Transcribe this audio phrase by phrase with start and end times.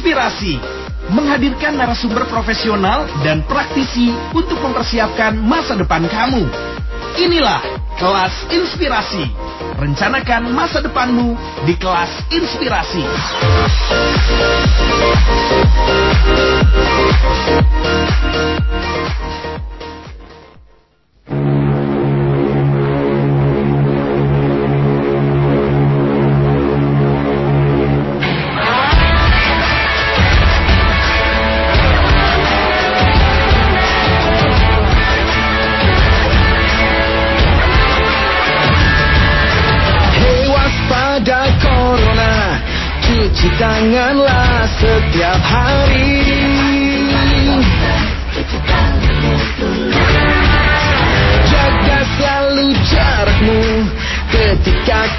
[0.00, 0.56] Inspirasi
[1.12, 6.40] menghadirkan narasumber profesional dan praktisi untuk mempersiapkan masa depan kamu.
[7.20, 7.60] Inilah
[8.00, 9.28] kelas inspirasi.
[9.76, 11.36] Rencanakan masa depanmu
[11.68, 13.04] di kelas inspirasi.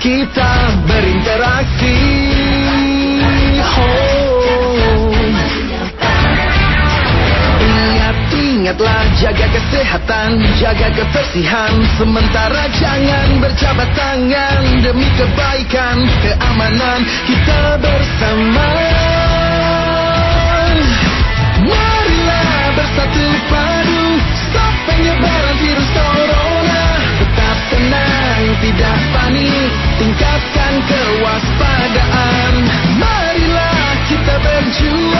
[0.01, 0.53] Kita
[0.89, 1.97] berinteraksi.
[3.61, 5.13] Oh.
[7.61, 11.85] Ingat, ingatlah jaga kesehatan, jaga kebersihan.
[12.01, 17.05] Sementara jangan berjabat tangan Demi kebaikan, keamanan.
[17.29, 18.69] Kita bersama.
[21.61, 24.05] Marilah bersatu padu
[24.49, 26.85] Stop penyebaran virus corona.
[27.21, 29.70] Tetap tenang, tidak panik
[30.01, 32.53] Tingkatkan kewaspadaan
[32.97, 35.10] Marilah kita berjuang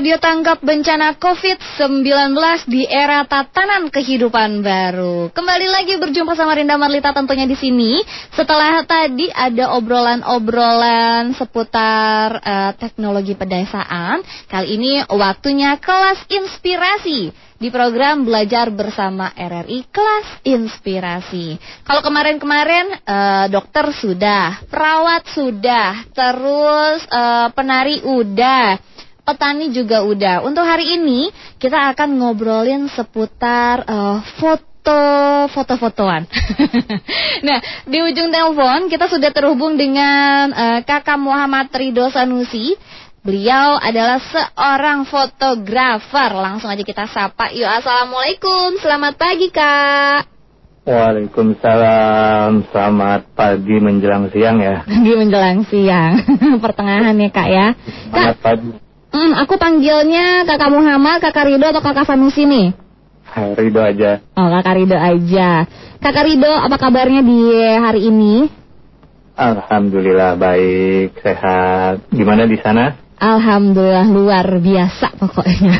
[0.00, 2.32] Radio tanggap bencana COVID-19
[2.72, 5.28] di era tatanan kehidupan baru.
[5.28, 8.00] Kembali lagi berjumpa sama Rinda Marlita tentunya di sini.
[8.32, 18.24] Setelah tadi ada obrolan-obrolan seputar eh, teknologi pedesaan, kali ini waktunya kelas inspirasi di program
[18.24, 21.60] belajar bersama RRI kelas inspirasi.
[21.84, 28.80] Kalau kemarin-kemarin eh, dokter sudah, perawat sudah, terus eh, penari udah
[29.30, 30.42] petani juga udah.
[30.42, 31.30] Untuk hari ini
[31.62, 36.26] kita akan ngobrolin seputar eh, foto foto-fotoan.
[37.46, 42.74] nah, di ujung telepon kita sudah terhubung dengan eh, Kakak Muhammad Ridho Sanusi.
[43.20, 46.32] Beliau adalah seorang fotografer.
[46.32, 47.52] Langsung aja kita sapa.
[47.52, 48.80] Yuk, assalamualaikum.
[48.80, 50.40] Selamat pagi, Kak.
[50.80, 54.88] Waalaikumsalam, selamat pagi menjelang siang ya.
[54.88, 56.24] Di menjelang siang,
[56.64, 57.66] pertengahan ya, Kak ya.
[57.76, 58.68] Kak, Selamat pagi,
[59.10, 62.74] hmm, aku panggilnya Kakak Muhammad, Kakak Ridho atau Kakak Sanusi nih?
[63.30, 64.22] Hai, Ridho aja.
[64.34, 65.70] Oh, Kakak Rido aja.
[66.02, 67.40] Kakak Rido, apa kabarnya di
[67.78, 68.50] hari ini?
[69.38, 72.10] Alhamdulillah baik, sehat.
[72.10, 72.98] Gimana di sana?
[73.20, 75.74] Alhamdulillah luar biasa pokoknya.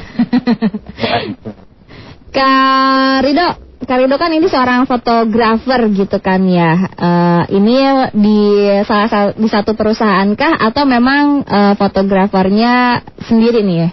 [2.37, 6.85] Kak Rido, Kak Rido kan ini seorang fotografer gitu kan ya.
[7.01, 7.77] Eh, ini
[8.13, 8.41] di
[8.85, 13.91] salah sa- di satu perusahaan kah atau memang eh, fotografernya sendiri nih ya?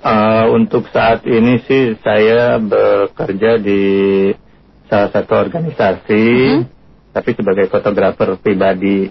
[0.00, 3.82] Eh, untuk saat ini sih saya bekerja di
[4.86, 6.62] salah satu organisasi, Mhm.
[7.10, 9.10] tapi sebagai fotografer pribadi,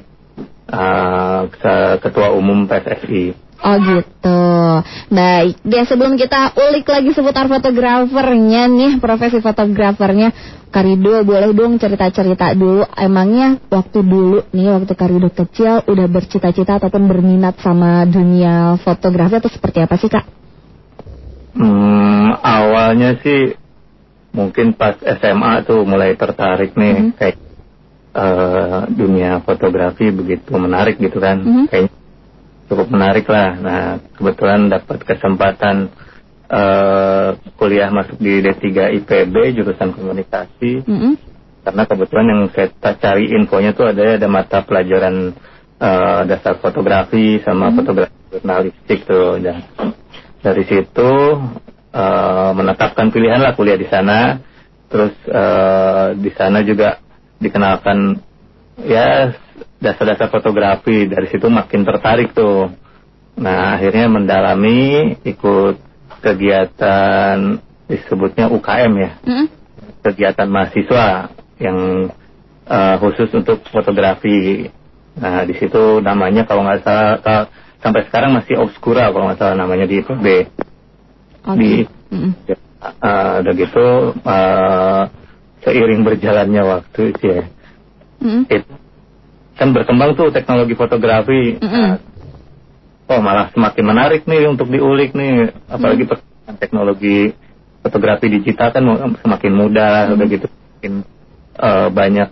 [1.59, 3.48] se- ketua umum PSSI.
[3.59, 4.41] Oh gitu.
[5.11, 10.31] Baik, deh sebelum kita ulik lagi seputar fotografernya nih, profesi fotografernya,
[10.71, 12.87] Karido boleh dong cerita-cerita dulu.
[12.95, 19.51] Emangnya waktu dulu nih, waktu Karido kecil udah bercita-cita ataupun berminat sama dunia fotografi atau
[19.51, 20.25] seperti apa sih kak?
[21.59, 23.57] Hmm, awalnya sih
[24.31, 27.11] mungkin pas SMA tuh mulai tertarik nih Mhm.
[27.17, 27.37] kayak
[28.09, 31.43] eh, dunia fotografi begitu menarik gitu kan.
[31.43, 31.65] Mhm.
[31.67, 31.98] Kayaknya
[32.69, 33.49] cukup menarik lah.
[33.57, 33.85] Nah,
[34.15, 35.89] kebetulan dapat kesempatan
[36.49, 41.13] eh, kuliah masuk di D3 IPB jurusan komunikasi Mm-mm.
[41.63, 45.37] karena kebetulan yang saya cari infonya tuh ada ada mata pelajaran
[45.77, 49.63] eh, dasar fotografi sama fotografi jurnalistik tuh dan
[50.41, 51.11] dari situ
[51.93, 54.41] eh, menetapkan pilihan lah kuliah di sana
[54.89, 56.97] terus eh, di sana juga
[57.39, 58.19] dikenalkan
[58.83, 59.31] ya
[59.77, 62.71] dasar-dasar fotografi dari situ makin tertarik tuh
[63.35, 64.79] nah akhirnya mendalami
[65.23, 65.79] ikut
[66.19, 67.57] kegiatan
[67.87, 69.47] disebutnya UKM ya Mm-mm.
[70.03, 72.09] kegiatan mahasiswa yang
[72.63, 74.69] eh, khusus untuk fotografi.
[75.19, 77.47] Nah, di situ namanya kalau nggak salah ka-
[77.81, 80.25] sampai sekarang masih obskura kalau nggak salah namanya di IPB.
[81.43, 81.59] Oke.
[81.59, 81.87] Di-
[82.79, 85.01] eh, udah gitu eh,
[85.65, 87.43] seiring berjalannya waktu sih ya,
[88.23, 88.43] Mm-mm.
[88.47, 88.71] itu
[89.59, 91.59] kan berkembang tuh teknologi fotografi.
[91.59, 91.67] Mm-mm.
[91.67, 91.99] Nah,
[93.11, 97.35] oh malah semakin menarik nih untuk diulik nih, apalagi perkembangan teknologi
[97.83, 98.83] fotografi digital kan
[99.19, 100.93] semakin mudah, udah gitu semakin
[101.59, 102.29] eh, banyak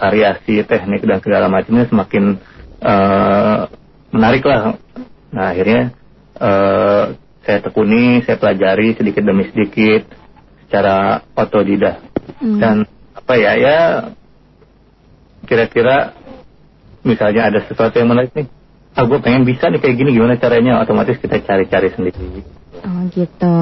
[0.00, 2.40] variasi teknik dan segala macamnya semakin
[2.80, 3.58] eh,
[4.16, 4.80] menarik lah.
[5.36, 5.92] Nah akhirnya
[6.40, 7.04] eh,
[7.44, 10.08] saya tekuni, saya pelajari sedikit demi sedikit
[10.64, 12.08] secara otodidak
[12.40, 12.56] Mm.
[12.62, 12.76] dan
[13.12, 13.78] apa ya ya
[15.44, 16.14] kira-kira
[17.02, 18.46] misalnya ada sesuatu yang menarik nih
[18.90, 22.42] ah gue pengen bisa nih kayak gini gimana caranya otomatis kita cari-cari sendiri
[22.80, 23.56] Oh gitu.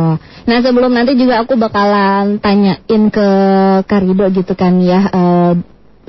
[0.46, 3.28] Nah sebelum nanti juga aku bakalan tanyain ke
[3.82, 5.10] Karido gitu kan ya.
[5.10, 5.52] eh,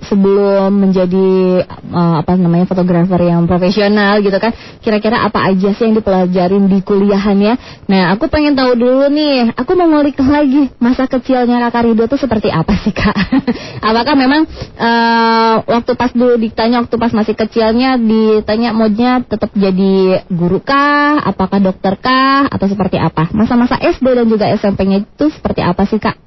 [0.06, 1.30] sebelum menjadi
[1.68, 4.56] eh, apa namanya fotografer yang profesional gitu kan.
[4.80, 7.86] Kira-kira apa aja sih yang dipelajarin di kuliahannya?
[7.90, 9.52] Nah aku pengen tahu dulu nih.
[9.58, 13.16] Aku mau ngulik lagi masa kecilnya Kak Karido tuh seperti apa sih Kak?
[13.90, 14.46] Apakah memang
[14.78, 21.20] eh, waktu pas dulu ditanya waktu pas masih kecilnya ditanya maunya tetap jadi guru kah,
[21.24, 23.32] apakah dokter kah, atau seperti apa?
[23.34, 26.18] Masa-masa SD dan juga SMP-nya itu seperti apa sih kak?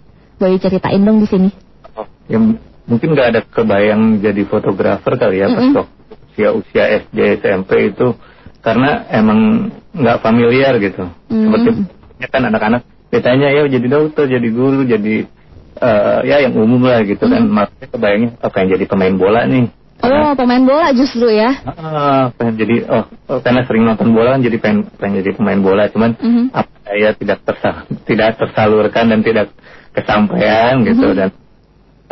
[0.40, 1.48] Boleh ceritain dong di sini.
[1.94, 5.77] oh, ya m- mungkin nggak ada kebayang jadi fotografer kali ya pas Mm-mm.
[5.81, 5.97] waktu
[6.33, 8.12] usia usia SD SMP itu
[8.61, 11.49] karena emang nggak familiar gitu Mm.
[11.49, 11.69] seperti
[12.21, 15.25] ya kan anak-anak ditanya ya jadi dokter jadi guru jadi
[15.77, 19.73] eh, ya yang umum lah gitu kan maksudnya kebayangnya oh, pengen jadi pemain bola nih
[20.03, 21.62] Oh, pemain bola justru ya?
[21.62, 25.62] Ah, pengen jadi oh, oh, karena sering nonton bola kan jadi pengen pengen jadi pemain
[25.62, 26.44] bola cuman Mhm.
[26.50, 27.71] apa saya tidak tersa
[28.03, 29.55] tidak tersalurkan dan tidak
[29.94, 31.31] kesampaian gitu dan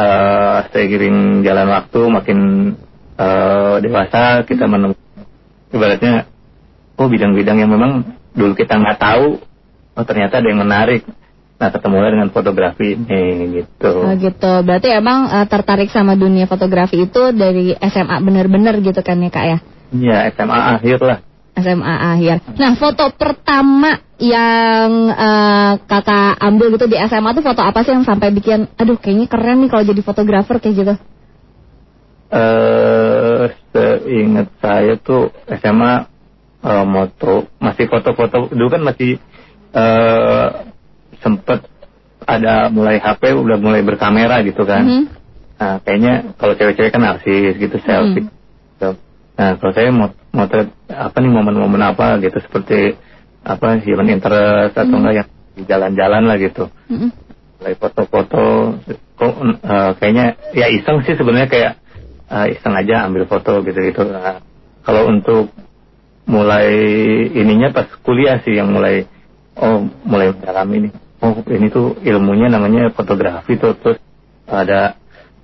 [0.01, 2.39] eh seiring jalan waktu makin
[3.21, 5.29] eh, dewasa kita menemukan
[5.71, 6.25] ibaratnya
[6.97, 9.41] oh bidang-bidang yang memang dulu kita nggak tahu
[9.97, 11.05] oh ternyata ada yang menarik
[11.61, 14.53] nah ketemu dengan fotografi ini gitu Oh gitu.
[14.65, 19.45] Berarti emang eh, tertarik sama dunia fotografi itu dari SMA bener-bener gitu kan ya kak
[19.45, 19.59] ya?
[19.93, 21.19] Iya SMA akhir lah
[21.61, 22.37] SMA akhir.
[22.57, 28.05] Nah, foto pertama yang eh, kakak ambil gitu di SMA tuh foto apa sih yang
[28.05, 30.95] sampai bikin, aduh kayaknya keren nih kalau jadi fotografer kayak gitu?
[32.31, 36.07] eh seingat saya tuh SMA
[36.63, 39.19] eh, moto masih foto-foto dulu kan masih
[39.75, 40.49] eh
[41.19, 41.67] sempet
[42.23, 44.87] ada mulai HP udah mulai berkamera gitu kan.
[44.87, 45.05] Mhm.
[45.59, 48.31] Nah kayaknya kalau cewek-cewek kan narsis gitu selfie.
[48.31, 48.91] Gitu.
[49.35, 52.95] Nah kalau saya mau motret apa nih momen-momen apa gitu seperti
[53.43, 55.29] apa human interest atau enggak yang
[55.67, 56.65] jalan-jalan lah gitu.
[56.89, 57.09] Mhm.
[57.61, 58.45] Mulai foto-foto
[59.21, 61.73] kok eh, kayaknya ya iseng sih sebenarnya kayak
[62.31, 64.07] eh, iseng aja ambil foto gitu-gitu.
[64.09, 64.41] Nah,
[64.87, 65.53] kalau untuk
[66.31, 66.71] mulai
[67.35, 69.05] ininya pas kuliah sih yang mulai
[69.59, 70.93] oh mulai mendalami nih.
[71.21, 74.01] Oh ini tuh ilmunya namanya fotografi tuh terus
[74.49, 74.97] ada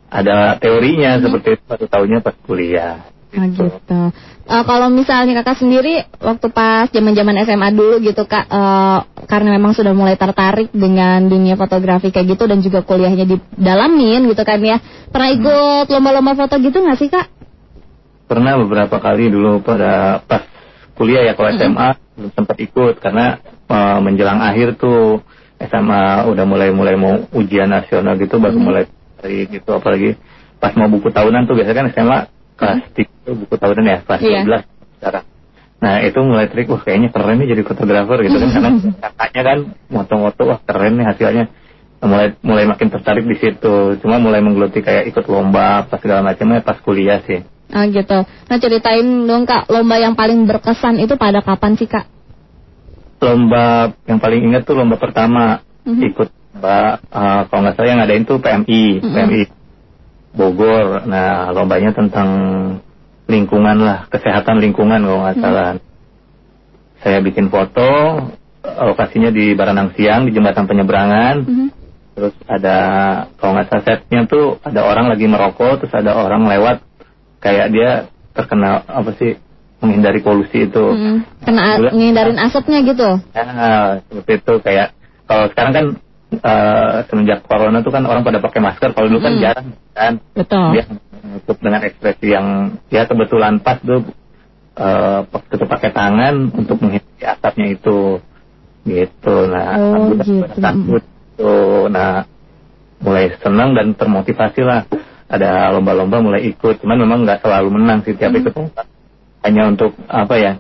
[0.09, 3.16] ada teorinya seperti itu baru tahunya pas kuliah.
[3.37, 4.01] Oh gitu.
[4.47, 9.77] Eh, kalau misalnya kakak sendiri waktu pas zaman-zaman SMA dulu gitu kak, eh, karena memang
[9.77, 14.81] sudah mulai tertarik dengan dunia fotografi kayak gitu dan juga kuliahnya didalamin gitu kan ya,
[15.13, 17.29] pernah ikut lomba-lomba foto gitu nggak sih kak?
[18.27, 20.49] Pernah beberapa kali dulu pada pas
[20.97, 25.21] kuliah ya kalau SMA belum sempat ikut karena eh, menjelang akhir tuh
[25.61, 28.85] SMA udah mulai mulai mau ujian nasional gitu baru mulai
[29.21, 30.17] dari gitu apalagi
[30.61, 32.19] pas mau buku tahunan tuh biasanya kan SMA
[32.57, 34.41] kelas tiga tuh buku tahunan ya kelas Iya.
[34.43, 34.65] 12
[34.97, 35.25] sekarang.
[35.77, 39.59] Nah itu mulai trik, wah kayaknya keren nih jadi fotografer gitu kan karena kakaknya kan
[39.87, 41.45] moto-moto wah keren nih hasilnya.
[41.97, 43.77] Nah, mulai mulai makin tertarik di situ.
[44.01, 47.45] Cuma mulai menggeluti kayak ikut lomba pas segala macamnya pas kuliah sih.
[47.67, 48.19] Ah gitu.
[48.25, 52.09] Nah ceritain dong kak, lomba yang paling berkesan itu pada kapan sih kak?
[53.17, 56.03] Lomba yang paling ingat tuh lomba pertama Mhm.
[56.05, 59.13] ikut lomba uh, kalau nggak salah yang ngadain tuh PMI, Mhm.
[59.13, 59.41] PMI
[60.37, 61.09] Bogor.
[61.09, 62.29] Nah lombanya tentang
[63.27, 65.43] lingkungan lah, kesehatan lingkungan kalau nggak Mhm.
[65.43, 65.69] salah.
[67.03, 67.91] Saya bikin foto,
[68.63, 71.37] lokasinya di Baranang Siang di jembatan penyeberangan.
[71.43, 71.69] Mhm.
[72.17, 72.77] Terus ada
[73.37, 76.81] kalau nggak salah setnya tuh ada orang lagi merokok, terus ada orang lewat
[77.41, 77.91] kayak dia
[78.33, 79.37] terkena apa sih
[79.81, 80.85] menghindari polusi itu.
[80.93, 81.45] Mhm.
[81.45, 81.91] Kena Gila.
[81.93, 83.21] ngindarin asapnya gitu.
[83.37, 84.89] Nah, seperti itu kayak
[85.27, 85.87] kalau sekarang kan
[86.33, 88.91] eh, semenjak corona tuh kan orang pada pakai masker.
[88.93, 89.43] Kalau dulu kan Mm.
[89.43, 90.13] jarang kan.
[90.35, 90.67] Betul.
[90.75, 90.85] Dia
[91.23, 92.47] menutup dengan ekspresi yang
[92.91, 94.03] ya kebetulan pas tuh
[94.77, 98.21] eh, tutup pakai tangan untuk menghindari asapnya itu
[98.87, 99.37] gitu.
[99.51, 100.47] Nah, Oh, gitu.
[100.61, 101.03] takut
[101.35, 101.89] tuh.
[101.91, 102.29] Nah,
[103.01, 104.87] mulai senang dan termotivasi lah.
[105.27, 108.41] Ada lomba-lomba mulai ikut, cuman memang nggak selalu menang sih tiap Hmm.
[108.47, 108.83] ikut lomba.
[109.43, 110.53] Hanya untuk apa ya?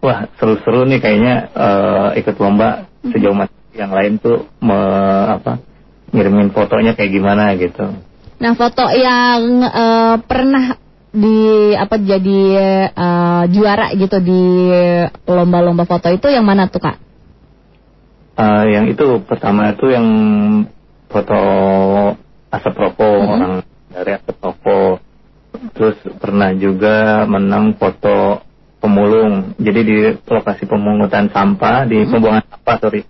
[0.00, 3.12] Wah seru-seru nih kayaknya eh, ikut lomba Hmm.
[3.14, 4.76] sejauh mana yang lain tuh me,
[5.40, 5.56] apa
[6.12, 7.96] ngirimin fotonya kayak gimana gitu.
[8.40, 10.76] Nah foto yang eh, pernah
[11.10, 12.40] di apa jadi
[12.92, 14.42] eh, juara gitu di
[15.24, 17.00] lomba-lomba foto itu yang mana tuh kak?
[18.36, 20.06] Eh, yang itu pertama itu yang
[21.10, 21.40] foto
[22.50, 23.30] asap rokok Mhm.
[23.36, 23.52] orang
[23.90, 24.96] dari asap rokok.
[25.74, 28.40] Terus pernah juga menang foto
[28.80, 29.52] pemulung.
[29.60, 33.02] Jadi di lokasi pemungutan sampah di pembuangan sampah sorry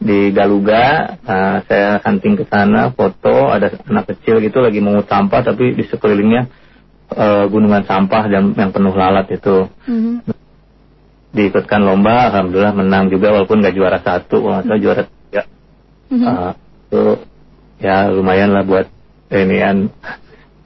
[0.00, 1.14] di Galuga.
[1.20, 5.84] Nah, saya hunting ke sana foto ada anak kecil gitu lagi mengut sampah tapi di
[5.84, 6.48] sekelilingnya
[7.12, 9.68] eh, gunungan sampah dan yang penuh lalat itu.
[9.86, 10.24] Mhm.
[11.30, 15.42] Diikutkan lomba, alhamdulillah menang juga walaupun nggak juara satu, kalau salah juara tiga.
[16.10, 16.26] Mhm.
[16.26, 16.52] Ah,
[16.90, 17.04] itu
[17.78, 18.90] ya lumayan lah buat
[19.30, 19.94] inian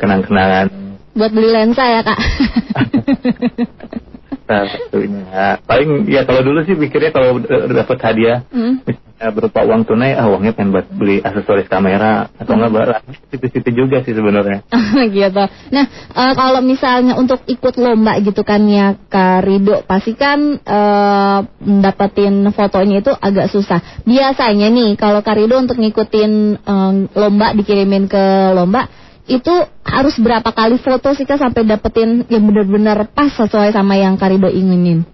[0.01, 0.73] kenang-kenangan
[1.15, 2.19] Buat beli lensa ya kak?
[4.45, 5.57] salah satunya.
[5.65, 8.85] Paling ya kalau dulu sih pikirnya kalau dapat hadiah Mhm.
[8.85, 13.71] misalnya berupa uang tunai, ah uangnya pengen buat beli aksesoris kamera atau nggak barang situ-situ
[13.73, 14.67] juga sih sebenarnya.
[15.17, 15.45] gitu.
[15.73, 21.39] Nah, eh, kalau misalnya untuk ikut lomba gitu kan ya Kak Rido, pasti kan eh,
[21.81, 23.81] dapetin fotonya itu agak susah.
[24.05, 29.55] Biasanya nih kalau Kak Rido untuk ngikutin eh, lomba dikirimin ke lomba itu
[29.85, 34.37] harus berapa kali foto sih Kak sampai dapetin yang benar-benar pas sesuai sama yang Kak
[34.37, 35.09] Rido inginin?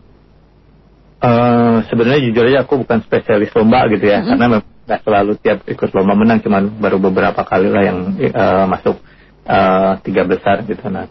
[1.20, 4.28] Eh, sebenarnya jujur aja aku bukan spesialis lomba gitu ya, Mhm.
[4.32, 8.64] karena memang nggak selalu tiap ikut lomba menang, cuman baru beberapa kali lah yang eh,
[8.66, 8.96] masuk
[9.44, 10.80] eh, tiga besar gitu.
[10.88, 11.06] Nah,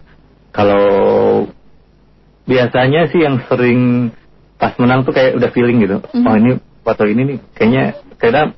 [0.50, 0.82] kalau
[2.44, 4.10] biasanya sih yang sering
[4.58, 6.26] pas menang tuh kayak udah feeling gitu, Mhm.
[6.26, 6.52] oh ini
[6.82, 7.84] foto ini nih kayaknya
[8.18, 8.52] karena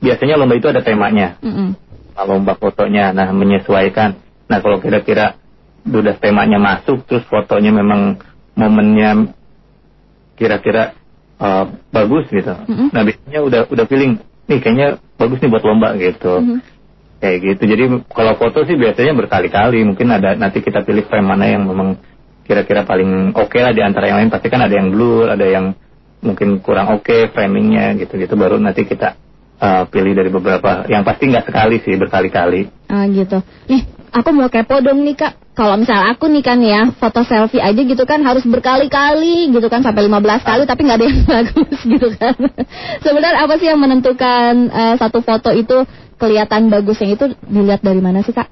[0.00, 1.68] biasanya lomba itu ada temanya, Mm-mm.
[1.76, 1.81] nah,
[2.20, 4.20] lomba fotonya, nah menyesuaikan.
[4.48, 5.40] Nah kalau kira-kira
[5.88, 8.20] udah temanya masuk, terus fotonya memang
[8.54, 9.32] momennya
[10.36, 10.94] kira-kira
[11.40, 12.52] uh, bagus gitu.
[12.52, 12.92] Mhm.
[12.92, 16.38] Nah biasanya udah udah feeling, nih kayaknya bagus nih buat lomba gitu.
[16.38, 16.58] Mhm.
[17.22, 17.62] Kayak gitu.
[17.70, 19.78] Jadi kalau foto sih biasanya berkali-kali.
[19.86, 21.94] Mungkin ada nanti kita pilih frame mana yang memang
[22.42, 24.32] kira-kira paling oke lah di antara yang lain.
[24.34, 25.70] Pasti kan ada yang blur, ada yang
[26.18, 28.34] mungkin kurang oke framingnya gitu-gitu.
[28.34, 29.14] Baru nanti kita
[29.62, 30.84] uh, pilih dari beberapa.
[30.90, 32.66] Yang pasti nggak sekali sih, berkali-kali.
[32.90, 33.38] Ah gitu.
[33.70, 35.38] Nih, aku mau kepo dong nih kak.
[35.52, 39.84] Kalau misal aku nih kan ya, foto selfie aja gitu kan harus berkali-kali gitu kan
[39.84, 42.36] sampai 15 kali tapi nggak ada yang bagus gitu kan.
[43.04, 45.84] Sebenarnya apa sih yang menentukan eh, satu foto itu
[46.16, 48.48] kelihatan bagusnya itu dilihat dari mana sih kak?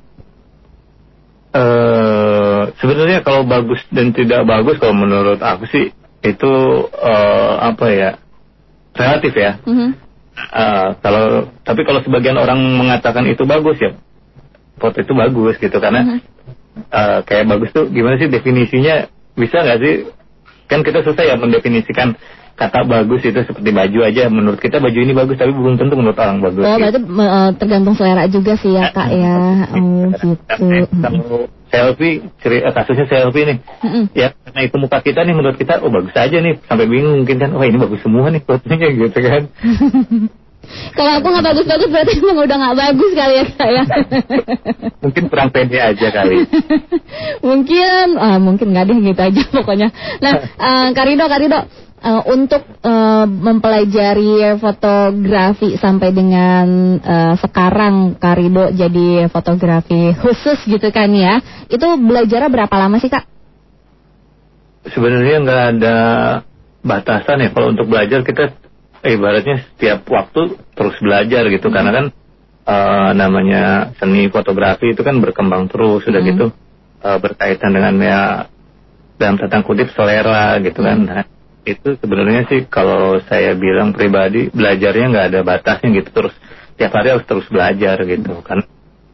[1.50, 5.90] eh sebenarnya kalau bagus dan tidak bagus kalau menurut aku sih
[6.22, 6.52] itu
[6.94, 8.10] eh, apa ya
[8.94, 9.58] relatif ya.
[9.66, 10.09] Mhm.
[10.38, 13.92] Eh, kalau tapi kalau sebagian orang mengatakan itu bagus ya
[14.80, 16.22] foto itu bagus gitu karena
[16.90, 19.94] eh, kayak bagus tuh gimana sih definisinya bisa nggak sih
[20.70, 22.14] kan kita susah ya mendefinisikan
[22.56, 26.18] kata bagus itu seperti baju aja menurut kita baju ini bagus tapi belum tentu menurut
[26.20, 26.62] orang bagus.
[26.62, 26.80] Oh gitu.
[26.80, 29.36] berarti eh, tergantung selera juga sih ya kak ya.
[29.80, 30.36] Oh gitu.
[31.00, 34.02] Kalau selfie, ceri- eh, kasusnya selfie nih, Mhm.
[34.12, 37.38] ya karena itu muka kita nih menurut kita, oh bagus aja nih, sampai bingung mungkin
[37.38, 39.42] kan, wah ini bagus semua nih fotonya gitu kan.
[40.92, 43.82] Kalau aku nggak bagus-bagus berarti emang udah nggak bagus kali ya kak ya.
[45.02, 46.36] mungkin kurang pede aja kali.
[47.48, 49.88] mungkin ah, mungkin nggak deh gitu aja pokoknya
[50.20, 51.64] nah eh, Karido Karido
[52.00, 56.66] eh, untuk eh, mempelajari fotografi sampai dengan
[57.00, 61.38] eh, sekarang Karido jadi fotografi khusus gitu kan ya
[61.68, 63.24] itu belajarnya berapa lama sih kak
[64.88, 65.96] sebenarnya nggak ada
[66.80, 68.56] batasan ya kalau untuk belajar kita
[69.04, 71.76] ibaratnya setiap waktu terus belajar gitu Hmm.
[71.76, 72.06] karena kan
[72.64, 73.62] eh, namanya
[74.00, 76.30] seni fotografi itu kan berkembang terus sudah Hmm.
[76.32, 76.46] gitu
[77.04, 78.20] eh, berkaitan dengan ya
[79.20, 81.08] dalam tanda kutip selera gitu kan Hmm.
[81.08, 81.24] Nah,
[81.64, 86.08] itu sebenarnya sih kalau saya bilang pribadi belajarnya nggak ada batasnya gitu.
[86.10, 86.34] Terus
[86.80, 88.40] tiap hari harus terus belajar gitu.
[88.40, 88.64] Kan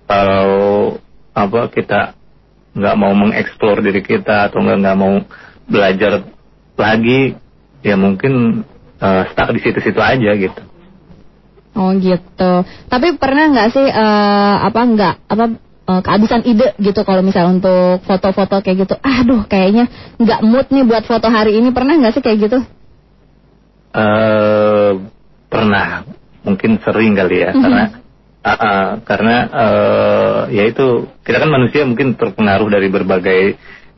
[0.06, 0.98] kalau
[1.34, 2.14] apa kita
[2.76, 5.14] nggak mau mengeksplor diri kita atau nggak nggak mau
[5.66, 6.22] belajar
[6.76, 7.34] lagi
[7.82, 8.62] ya mungkin
[9.00, 10.62] eh, stuck di situ-situ aja gitu.
[11.76, 12.52] Oh gitu.
[12.88, 15.44] Tapi pernah nggak sih eh, apa nggak apa
[15.86, 18.94] eh, kehabisan ide gitu kalau misal untuk foto-foto kayak gitu.
[19.00, 19.86] Aduh kayaknya
[20.18, 21.70] nggak mood nih buat foto hari ini.
[21.70, 22.58] Pernah nggak sih kayak gitu?
[23.96, 24.90] eh
[25.48, 26.04] pernah
[26.44, 27.84] mungkin sering kali ya karena
[28.44, 33.40] ah, ah, karena eh, ya itu kita kan manusia mungkin terpengaruh dari berbagai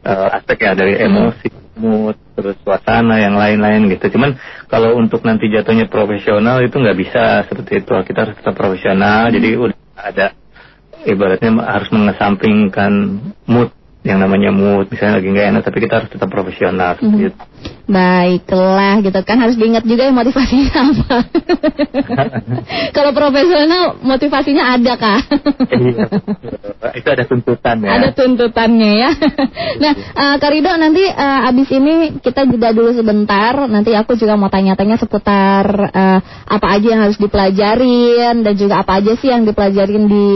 [0.07, 1.51] eh, aspek ya dari emosi
[1.83, 4.39] mood terus suasana yang lain-lain gitu cuman
[4.71, 9.59] kalau untuk nanti jatuhnya profesional itu nggak bisa seperti itu kita harus tetap profesional jadi
[9.59, 10.27] udah ada
[11.09, 12.93] ibaratnya harus mengesampingkan
[13.49, 13.73] mood
[14.05, 17.45] yang namanya mood misalnya lagi nggak enak tapi kita harus tetap profesional seperti itu.
[17.89, 21.17] Baiklah gitu kan harus diingat juga ya motivasinya apa.
[22.97, 25.21] kalau profesional motivasinya ada kah?
[25.73, 26.05] Iya,
[27.01, 27.91] itu ada tuntutan ya.
[27.97, 29.11] Ada tuntutannya ya.
[29.83, 33.57] nah, eh, Kak Rido nanti eh, abis ini kita jeda dulu sebentar.
[33.65, 39.01] Nanti aku juga mau tanya-tanya seputar eh, apa aja yang harus dipelajarin dan juga apa
[39.01, 40.29] aja sih yang dipelajarin di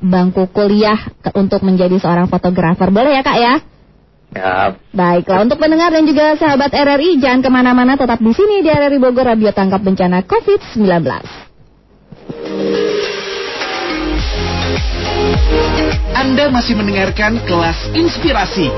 [0.00, 2.88] bangku kuliah untuk menjadi seorang fotografer.
[2.88, 3.75] Boleh ya Kak ya?
[4.36, 8.68] Ya, Baiklah, untuk pendengar dan juga sahabat RRI, jangan ke mana-mana, tetap di sini di
[8.68, 10.84] RRI Bogor, Radio Tangkap Bencana COVID-19.
[16.16, 18.68] Anda masih mendengarkan kelas inspirasi.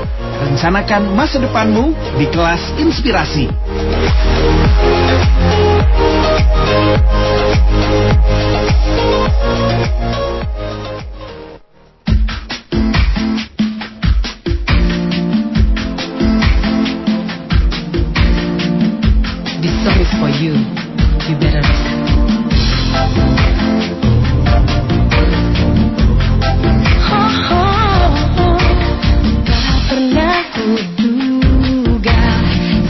[0.47, 3.51] Rencanakan masa depanmu di kelas inspirasi.
[20.19, 21.95] for you, you better listen.
[29.47, 30.43] Tak pernah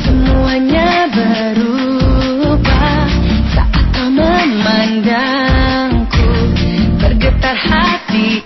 [0.01, 3.05] semuanya berubah
[3.53, 6.25] saat kau memandangku
[6.97, 8.41] bergetar hati.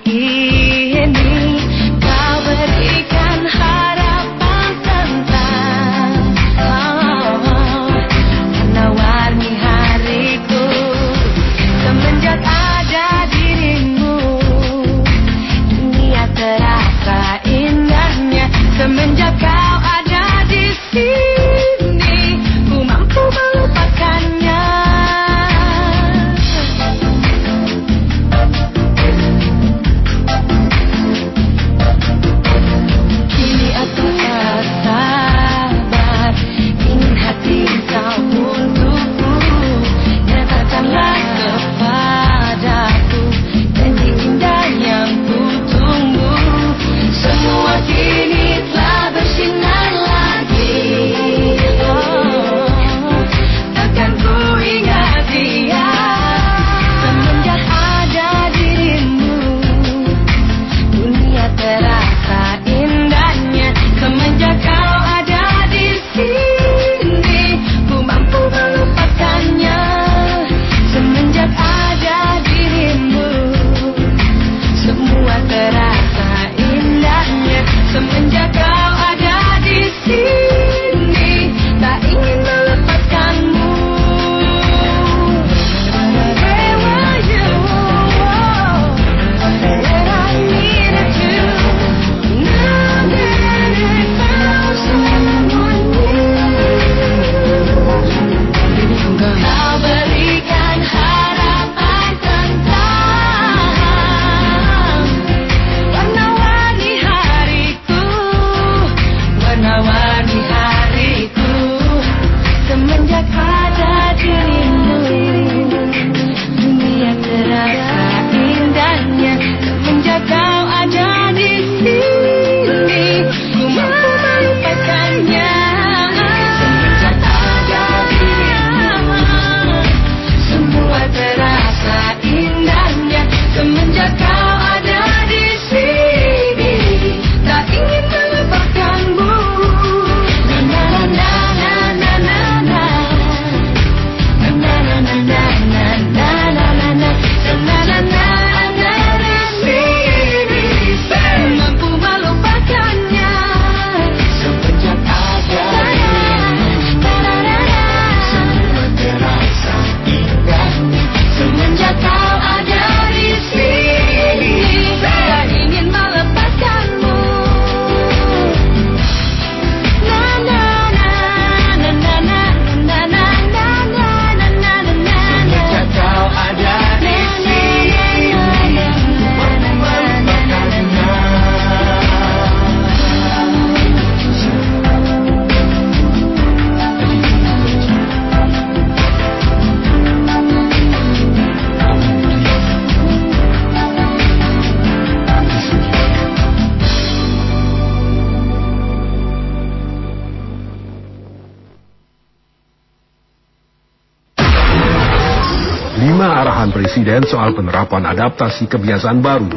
[207.04, 209.52] Presiden soal penerapan adaptasi kebiasaan baru,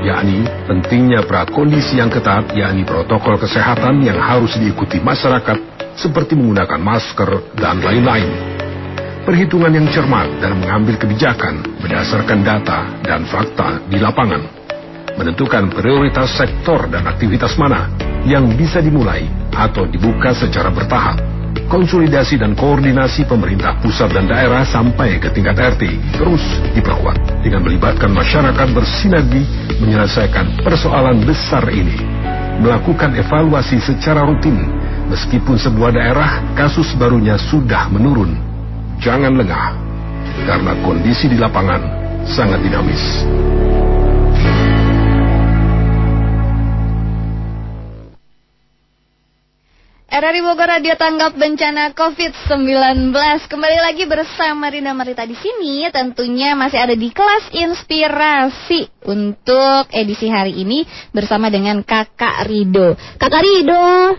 [0.00, 5.60] yakni pentingnya prakondisi yang ketat, yakni protokol kesehatan yang harus diikuti masyarakat
[5.92, 8.32] seperti menggunakan masker dan lain-lain.
[9.28, 14.48] Perhitungan yang cermat dan mengambil kebijakan berdasarkan data dan fakta di lapangan.
[15.20, 17.92] Menentukan prioritas sektor dan aktivitas mana
[18.24, 21.35] yang bisa dimulai atau dibuka secara bertahap
[21.66, 25.82] konsolidasi dan koordinasi pemerintah pusat dan daerah sampai ke tingkat RT
[26.18, 26.42] terus
[26.74, 29.42] diperkuat dengan melibatkan masyarakat bersinergi
[29.82, 31.98] menyelesaikan persoalan besar ini.
[32.56, 34.56] Melakukan evaluasi secara rutin,
[35.12, 38.32] meskipun sebuah daerah kasus barunya sudah menurun.
[38.96, 39.76] Jangan lengah,
[40.48, 41.84] karena kondisi di lapangan
[42.24, 43.28] sangat dinamis.
[50.06, 53.10] RRI Bogor Radio tanggap bencana COVID-19.
[53.50, 55.82] Kembali lagi bersama Rina Marita di sini.
[55.90, 62.94] Tentunya masih ada di kelas inspirasi untuk edisi hari ini bersama dengan Kakak Rido.
[63.18, 64.14] Kakak Rido.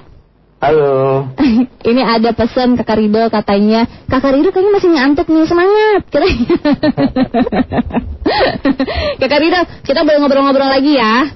[0.60, 1.32] Halo.
[1.90, 6.04] ini ada pesan Kakak Rido katanya, Kakak Rido kayaknya masih ngantuk nih, semangat.
[9.24, 11.32] Kakak Rido, kita boleh ngobrol-ngobrol lagi ya?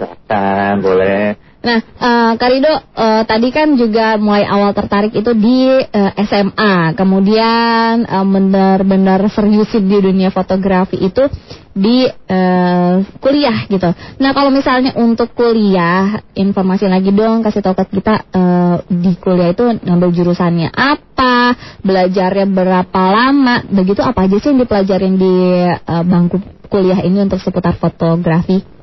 [0.00, 1.49] Silahkan, boleh.
[1.60, 8.08] Nah, uh, Karido, uh, tadi kan juga mulai awal tertarik itu di uh, SMA, kemudian
[8.08, 11.28] uh, benar-benar serius di dunia fotografi itu
[11.76, 13.92] di uh, kuliah gitu.
[14.24, 19.52] Nah, kalau misalnya untuk kuliah, informasi lagi dong, kasih tahu ke kita uh, di kuliah
[19.52, 25.34] itu ngambil jurusannya apa, belajarnya berapa lama, begitu apa aja sih yang dipelajarin di
[25.76, 26.40] uh, bangku
[26.72, 28.79] kuliah ini untuk seputar fotografi?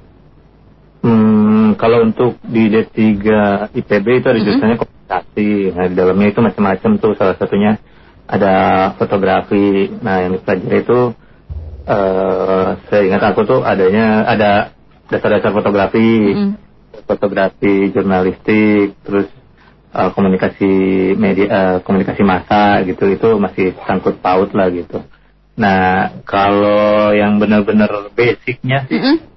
[1.08, 3.00] Hmm, kalau untuk di D3
[3.72, 5.52] IPB itu ada jurusannya komunikasi.
[5.72, 7.16] Nah, di dalamnya itu macam-macam tuh.
[7.16, 7.80] Salah satunya
[8.28, 8.56] ada
[9.00, 9.88] fotografi.
[10.04, 11.00] Nah, yang dipelajari itu
[11.88, 14.76] uh, saya ingat aku tuh adanya ada
[15.08, 16.52] dasar-dasar fotografi, mm.
[17.08, 19.32] fotografi jurnalistik, terus
[19.96, 20.72] uh, komunikasi
[21.16, 23.08] media, uh, komunikasi massa gitu.
[23.08, 25.08] Itu masih sangkut paut lah gitu.
[25.56, 29.00] Nah, kalau yang benar-benar basicnya sih.
[29.00, 29.37] Mm -hmm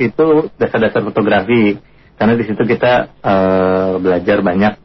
[0.00, 1.76] itu dasar-dasar fotografi
[2.16, 4.78] karena di situ kita uh, belajar banyak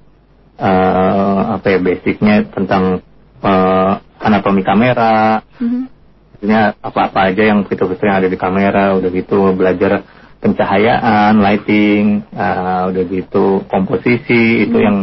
[0.58, 3.06] uh, apa ya basicnya tentang
[3.46, 6.82] uh, anatomi kamera, mm-hmm.
[6.82, 10.02] apa-apa aja yang fitur-fitur yang ada di kamera, udah gitu belajar
[10.41, 14.65] pencahayaan, lighting, uh, udah gitu komposisi mm-hmm.
[14.70, 14.98] itu yang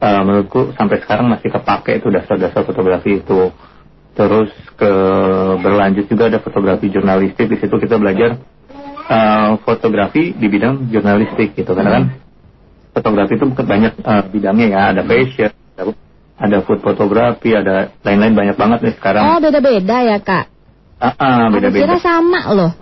[0.00, 3.52] uh, menurutku sampai sekarang masih kepake itu dasar-dasar fotografi itu.
[4.12, 4.92] Terus ke
[5.64, 8.36] berlanjut juga ada fotografi jurnalistik di situ kita belajar
[9.08, 12.04] uh, fotografi di bidang jurnalistik gitu karena kan
[12.92, 14.80] fotografi itu banyak uh, bidangnya ya.
[14.92, 15.82] Ada fashion ada,
[16.38, 19.24] ada food fotografi ada lain-lain banyak banget nih sekarang.
[19.26, 20.46] Oh beda-beda ya kak?
[21.02, 21.84] Ah uh, uh, beda-beda.
[21.88, 22.72] kira sama loh.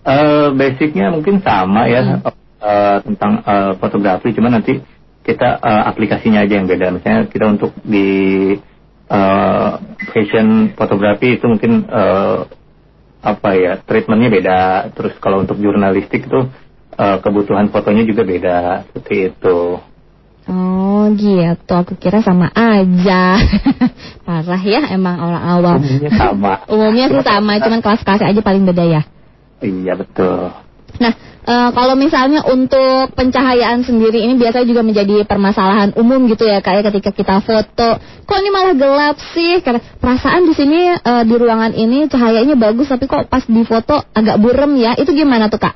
[0.00, 2.20] Uh, basicnya mungkin sama ya hmm.
[2.24, 4.32] uh, tentang uh, fotografi.
[4.32, 4.80] Cuma nanti
[5.20, 6.90] kita uh, aplikasinya aja yang beda.
[6.96, 8.08] Misalnya kita untuk di
[9.10, 9.70] uh,
[10.10, 12.48] fashion fotografi itu mungkin uh,
[13.20, 14.60] apa ya treatmentnya beda.
[14.96, 16.40] Terus kalau untuk jurnalistik itu
[16.96, 18.58] uh, kebutuhan fotonya juga beda
[18.90, 19.80] seperti itu.
[20.50, 21.72] Oh gitu.
[21.72, 23.38] Aku kira sama aja.
[24.26, 25.78] Parah ya emang orang awam.
[25.84, 26.52] Umumnya sama.
[26.72, 29.02] Umumnya sih sama cuman kelas-kelas aja paling beda ya.
[29.60, 31.12] Iya betul Nah,
[31.44, 36.80] e, kalau misalnya untuk pencahayaan sendiri ini biasanya juga menjadi permasalahan umum gitu ya kak
[36.80, 38.00] ya ketika kita foto.
[38.00, 39.62] Kok ini malah gelap sih?
[39.62, 44.02] Karena perasaan di sini e, di ruangan ini cahayanya bagus tapi kok pas di foto
[44.16, 44.98] agak burem ya.
[44.98, 45.74] Itu gimana tuh kak?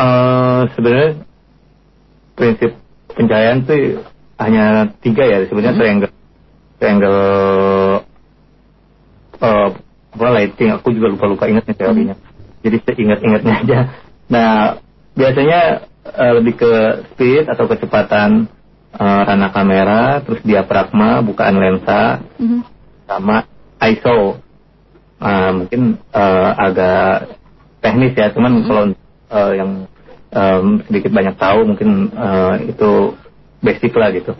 [0.00, 1.20] Uh, sebenarnya
[2.32, 2.72] prinsip
[3.12, 4.00] pencahayaan tuh
[4.40, 5.82] hanya tiga ya sebenarnya -hmm.
[5.84, 6.12] triangle
[6.80, 7.20] triangle
[9.44, 9.68] uh,
[10.16, 12.16] apa lighting aku juga lupa lupa ingat nih teorinya.
[12.16, 12.29] -hmm
[12.60, 13.78] jadi seingat-ingatnya aja.
[14.30, 14.78] Nah,
[15.16, 16.72] biasanya uh, lebih ke
[17.12, 18.46] speed atau kecepatan
[18.94, 22.60] uh, rana kamera, terus diafragma, bukaan lensa, mm-hmm.
[23.08, 23.48] sama
[23.80, 24.40] ISO.
[25.20, 27.36] Uh, mungkin uh, agak
[27.84, 28.68] teknis ya, cuman mm-hmm.
[28.68, 28.84] kalau
[29.28, 29.70] uh, yang
[30.32, 33.16] um, sedikit banyak tahu mungkin uh, itu
[33.60, 34.32] basic lah gitu.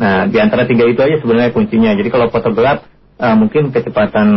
[0.00, 1.92] Nah, di antara tiga itu aja sebenarnya kuncinya.
[1.92, 2.86] Jadi kalau foto gelap,
[3.20, 4.28] uh, mungkin kecepatan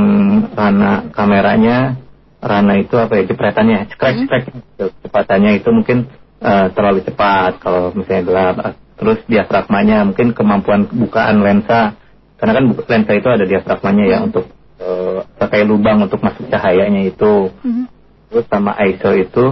[0.52, 2.03] rana kameranya
[2.44, 4.60] Rana itu apa ya jepretannya scratch hmm.
[4.76, 6.12] kecepatannya itu mungkin
[6.44, 8.56] uh, terlalu cepat kalau misalnya gelap
[9.00, 11.96] terus diafragmanya mungkin kemampuan bukaan lensa
[12.36, 14.28] karena kan lensa itu ada diafragmanya ya hmm.
[14.28, 14.46] untuk
[14.84, 17.88] uh, pakai lubang untuk masuk cahayanya itu hmm.
[18.28, 19.46] terus sama ISO itu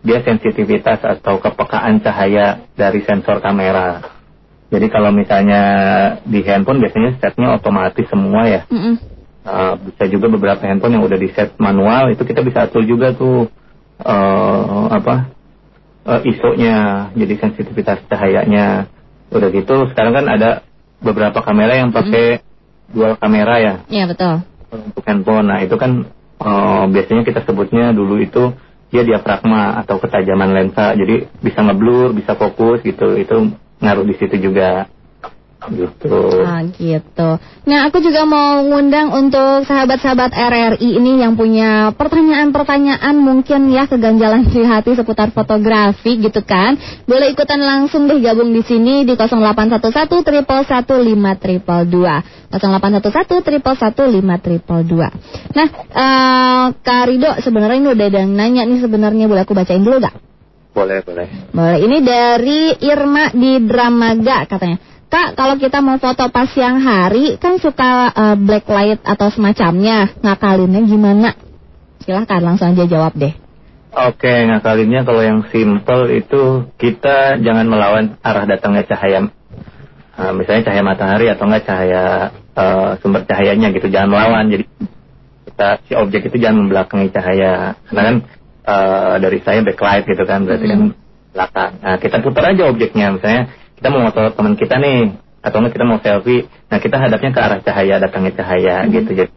[0.00, 4.18] dia sensitivitas atau kepekaan cahaya dari sensor kamera
[4.68, 5.62] jadi kalau misalnya
[6.28, 8.68] di handphone biasanya setnya otomatis semua ya.
[8.68, 8.94] Mm -mm.
[9.48, 13.16] Uh, bisa juga beberapa handphone yang udah di set manual itu kita bisa atur juga
[13.16, 13.48] tuh
[14.04, 15.32] uh, apa
[16.04, 18.92] uh, ISO-nya, jadi sensitivitas cahayanya.
[19.32, 20.68] Udah gitu sekarang kan ada
[21.00, 22.44] beberapa kamera yang pakai
[22.92, 24.44] dual kamera ya Iya betul.
[24.68, 25.48] untuk handphone.
[25.48, 26.12] Nah itu kan
[26.44, 28.52] uh, biasanya kita sebutnya dulu itu
[28.88, 33.16] dia diafragma atau ketajaman lensa, jadi bisa ngeblur, bisa fokus gitu.
[33.20, 33.52] Itu
[33.84, 34.88] ngaruh di situ juga.
[35.58, 36.14] Gitu.
[36.46, 37.30] Ah gitu.
[37.66, 44.46] Nah aku juga mau ngundang untuk sahabat-sahabat RRI ini yang punya pertanyaan-pertanyaan mungkin ya keganjalan
[44.46, 46.78] di hati seputar fotografi gitu kan.
[47.10, 51.42] Boleh ikutan langsung deh gabung di sini di 0811 triple 811
[55.58, 59.82] Nah eh Kak Rido sebenarnya ini udah ada yang nanya nih sebenarnya boleh aku bacain
[59.82, 60.14] dulu gak?
[60.78, 61.26] Boleh, boleh.
[61.50, 64.78] Boleh, ini dari Irma di Dramaga katanya.
[65.08, 70.12] Kak, kalau kita mau foto pas siang hari, kan suka eh, black light atau semacamnya.
[70.20, 71.32] Ngakalinnya gimana?
[72.04, 73.32] Silahkan langsung aja jawab deh.
[73.88, 79.32] Oke, ngakalinnya kalau yang simple itu kita jangan melawan arah datangnya cahaya.
[80.18, 84.50] Uh, misalnya cahaya matahari atau enggak cahaya uh, sumber cahayanya gitu, jangan melawan.
[84.52, 84.64] Jadi
[85.48, 87.80] kita si objek itu jangan membelakangi cahaya.
[87.88, 88.16] Karena kan
[88.68, 90.80] uh, dari saya backlight gitu kan, berarti kan
[91.32, 91.72] belakang.
[91.80, 93.16] Nah, kita putar aja objeknya.
[93.16, 93.42] Misalnya
[93.78, 96.50] kita mau foto teman kita nih, atau enggak kita mau selfie.
[96.66, 99.10] Nah, kita hadapnya ke arah cahaya, datangnya cahaya gitu.
[99.14, 99.30] Jadi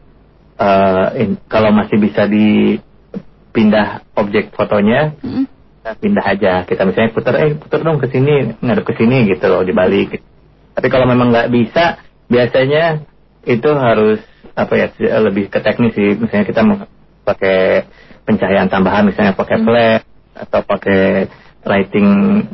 [0.57, 5.45] uh, in- kalau masih bisa dipindah objek fotonya, Mm-mm.
[5.45, 6.53] kita pindah aja.
[6.65, 10.25] Kita misalnya putar, eh putar dong ke sini, ngadep ke sini gitu loh, dibalik.
[10.73, 13.05] Tapi kalau memang nggak bisa, biasanya
[13.45, 14.19] itu harus
[14.57, 14.87] apa ya
[15.21, 16.17] lebih ke teknis sih.
[16.17, 16.81] Misalnya kita mau
[17.21, 17.85] pakai
[18.25, 21.29] pencahayaan tambahan, misalnya pakai flash atau pakai
[21.61, 22.07] lighting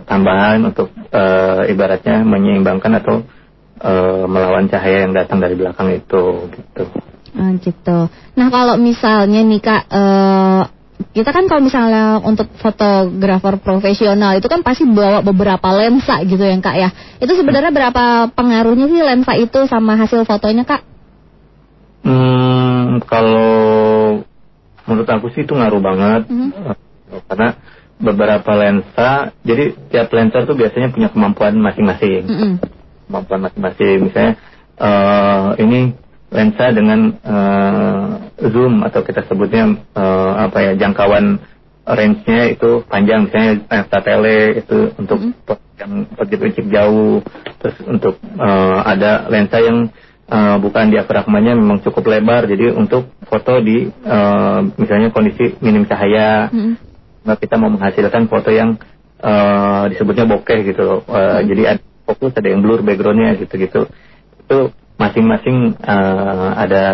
[0.04, 3.24] tambahan untuk eh, ibaratnya menyeimbangkan atau
[3.80, 6.84] eh, melawan cahaya yang datang dari belakang itu gitu.
[7.38, 7.98] Ah, gitu.
[8.36, 10.62] Nah kalau misalnya nih kak, eh,
[11.14, 16.58] kita kan kalau misalnya untuk fotografer profesional itu kan pasti bawa beberapa lensa gitu ya
[16.58, 16.90] kak ya.
[17.22, 20.82] Itu sebenarnya berapa pengaruhnya sih lensa itu sama hasil fotonya kak?
[22.02, 24.22] Hmm, kalau
[24.88, 26.50] menurut aku sih itu ngaruh banget Mhm.
[27.08, 27.56] Eh, karena
[27.98, 32.52] beberapa lensa, jadi tiap lensa tuh biasanya punya kemampuan masing-masing, Mm-mm.
[33.10, 33.98] kemampuan masing-masing.
[34.10, 34.34] Misalnya
[34.78, 35.80] eh, ini
[36.30, 38.06] lensa dengan eh,
[38.54, 41.42] zoom atau kita sebutnya eh, apa ya jangkauan
[41.88, 45.34] range-nya itu panjang, misalnya lensa tele itu untuk Mhm.
[45.78, 47.22] yang objek-objek jauh,
[47.58, 49.90] terus untuk eh, ada lensa yang
[50.28, 56.52] eh, bukan diafragmanya memang cukup lebar, jadi untuk foto di eh, misalnya kondisi minim cahaya,
[57.36, 58.80] kita mau menghasilkan foto yang
[59.20, 61.00] eh, disebutnya bokeh gitu loh.
[61.10, 63.92] Eh, Jadi ada fokus, ada yang blur backgroundnya gitu-gitu.
[64.48, 66.86] Itu masing-masing eh, ada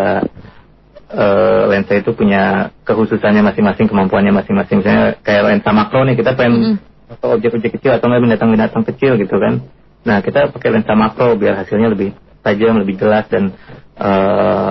[1.14, 4.82] eh, lensa itu punya kekhususannya masing-masing, kemampuannya masing-masing.
[4.82, 9.36] Misalnya kayak lensa makro nih kita pengen foto objek-objek kecil atau nggak binatang-binatang kecil gitu
[9.38, 9.62] kan.
[10.04, 12.12] Nah kita pakai lensa makro biar hasilnya lebih
[12.44, 13.54] tajam, lebih jelas dan
[13.96, 14.70] eh,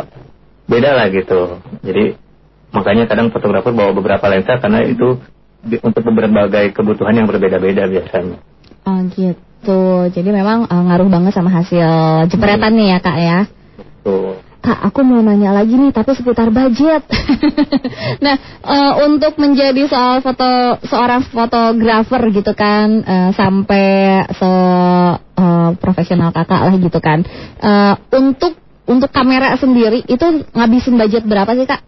[0.68, 1.64] beda lah gitu.
[1.82, 2.20] Jadi
[2.74, 5.22] makanya kadang fotografer bawa beberapa lensa karena itu
[5.64, 8.38] untuk berbagai kebutuhan yang berbeda-beda biasanya.
[8.84, 10.12] Oh gitu.
[10.12, 13.40] Jadi memang eh, ngaruh banget sama hasil jepretan nih ya kak ya.
[14.04, 14.36] Tuh.
[14.64, 17.04] Kak, aku mau nanya lagi nih, tapi seputar budget.
[18.24, 24.52] nah, eh, untuk menjadi soal foto seorang fotografer gitu kan, eh, sampai se
[25.20, 27.28] eh, profesional kakak lah gitu kan.
[27.60, 28.56] Eh, untuk
[28.88, 31.84] untuk kamera sendiri itu ngabisin budget berapa sih kak?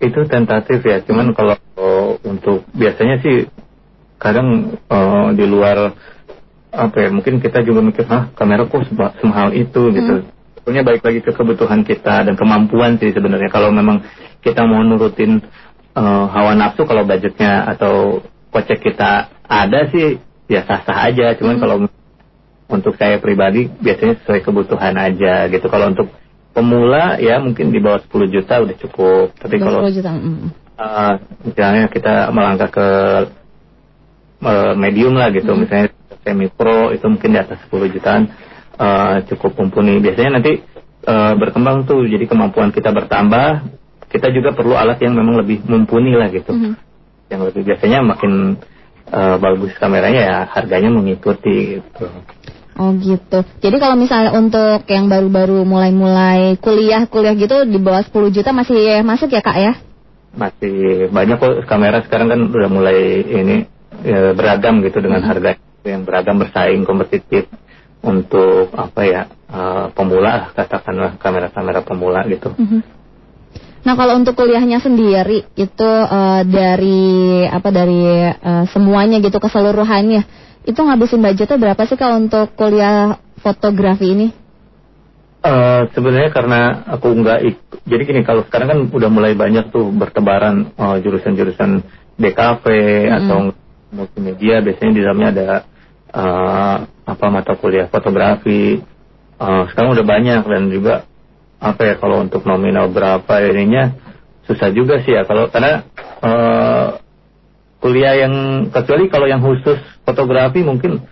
[0.00, 1.56] Itu tentatif ya, cuman kalau
[2.24, 3.48] untuk biasanya sih
[4.18, 5.92] kadang eh, di luar
[6.74, 8.82] apa ya, mungkin kita juga mikir, ah kamera kok
[9.22, 10.26] semahal itu gitu.
[10.58, 13.52] Sebetulnya baik lagi ke kebutuhan kita dan kemampuan sih sebenarnya.
[13.52, 14.02] Kalau memang
[14.42, 15.38] kita mau nurutin
[15.94, 20.18] eh, hawa nafsu, kalau budgetnya atau kocek kita ada sih
[20.50, 21.36] ya sah-sah aja.
[21.38, 21.76] Cuman kalau
[22.66, 25.66] untuk saya pribadi biasanya sesuai kebutuhan aja gitu.
[25.70, 26.10] Kalau untuk
[26.54, 29.26] pemula ya mungkin di bawah 10 juta udah cukup.
[29.36, 30.10] Tapi kalau 20 juta.
[30.14, 30.46] mm.
[30.78, 32.88] uh, misalnya kita melangkah ke
[34.46, 35.90] uh, medium lah gitu, misalnya
[36.22, 38.22] semi pro itu mungkin di atas 10 jutaan
[38.78, 39.98] uh, cukup mumpuni.
[39.98, 40.62] Biasanya nanti
[41.10, 43.66] uh, berkembang tuh, jadi kemampuan kita bertambah,
[44.08, 46.54] kita juga perlu alat yang memang lebih mumpuni lah gitu.
[46.54, 46.72] Mhm.
[47.34, 48.62] Yang lebih biasanya makin
[49.10, 52.06] uh, bagus kameranya ya harganya mengikuti gitu.
[52.74, 53.46] Oh gitu.
[53.62, 59.30] Jadi kalau misalnya untuk yang baru-baru mulai-mulai kuliah-kuliah gitu di bawah 10 juta masih masuk
[59.30, 59.74] ya kak ya?
[60.34, 63.56] masih banyak kok kamera sekarang kan udah mulai ini
[64.02, 65.56] ya, beragam gitu dengan harga
[65.86, 67.46] yang beragam bersaing kompetitif
[68.04, 72.52] untuk apa ya uh, pemula lah, katakanlah kamera-kamera pemula gitu.
[72.52, 72.80] Mhm.
[73.84, 80.24] Nah kalau untuk kuliahnya sendiri itu eh, dari apa dari eh, semuanya gitu keseluruhannya
[80.64, 84.28] itu ngabisin budgetnya berapa sih kalau untuk kuliah fotografi ini?
[85.44, 89.92] Eh, sebenarnya karena aku nggak ikut, jadi gini kalau sekarang kan udah mulai banyak tuh
[89.92, 91.84] bertebaran eh, jurusan-jurusan
[92.16, 92.64] DKV
[93.12, 93.52] atau
[93.92, 95.48] multimedia, biasanya di dalamnya ada
[96.16, 98.80] eh, apa mata kuliah fotografi.
[99.36, 101.04] Eh, sekarang udah banyak dan juga
[101.60, 103.92] apa ya kalau untuk nominal berapa ininya
[104.48, 105.84] susah juga sih ya kalau karena
[106.24, 107.03] eh,
[107.84, 109.76] kuliah yang kecuali kalau yang khusus
[110.08, 111.04] fotografi mungkin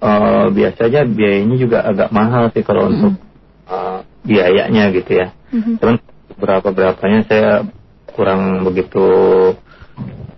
[0.00, 3.20] eh, biasanya biayanya juga agak mahal sih kalau untuk
[3.68, 5.36] eh, biayanya gitu ya.
[5.52, 5.84] Mhm.
[5.84, 5.96] Cuman
[6.40, 7.68] berapa berapanya saya
[8.08, 9.04] kurang begitu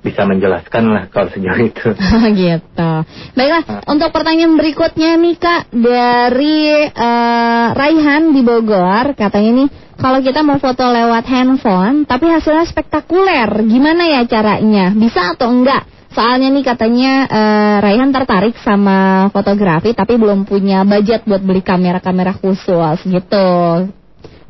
[0.07, 1.90] bisa menjelaskan lah kalau sejauh itu.
[2.47, 2.92] gitu.
[3.35, 10.47] Baiklah, untuk pertanyaan berikutnya nih Kak dari eh, Raihan di Bogor, katanya nih kalau kita
[10.47, 14.95] mau foto lewat handphone tapi hasilnya spektakuler, gimana ya caranya?
[14.95, 15.83] Bisa atau enggak?
[16.14, 22.33] Soalnya nih katanya eh, Raihan tertarik sama fotografi tapi belum punya budget buat beli kamera-kamera
[22.38, 23.51] khusus gitu.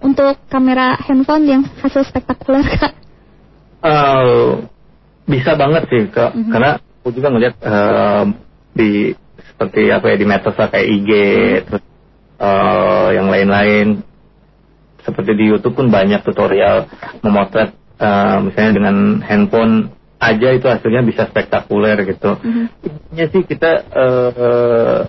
[0.04, 2.92] Untuk kamera handphone yang hasil spektakuler Kak.
[3.86, 4.75] Eh,
[5.26, 6.32] bisa banget sih kak.
[6.32, 6.50] Mhm.
[6.54, 8.24] karena aku juga ngeliat eh,
[8.76, 8.90] di
[9.52, 11.10] seperti apa ya di medsos kayak IG
[11.66, 11.84] terus
[12.40, 14.02] eh, yang lain-lain.
[15.06, 16.90] Seperti di YouTube pun banyak tutorial
[17.22, 22.38] memotret eh, misalnya dengan handphone aja itu hasilnya bisa spektakuler gitu.
[22.82, 25.00] Intinya sih kita eh,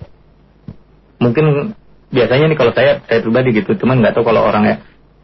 [1.18, 1.74] mungkin
[2.08, 4.76] biasanya nih kalau saya saya pribadi gitu cuman nggak tahu kalau orang ya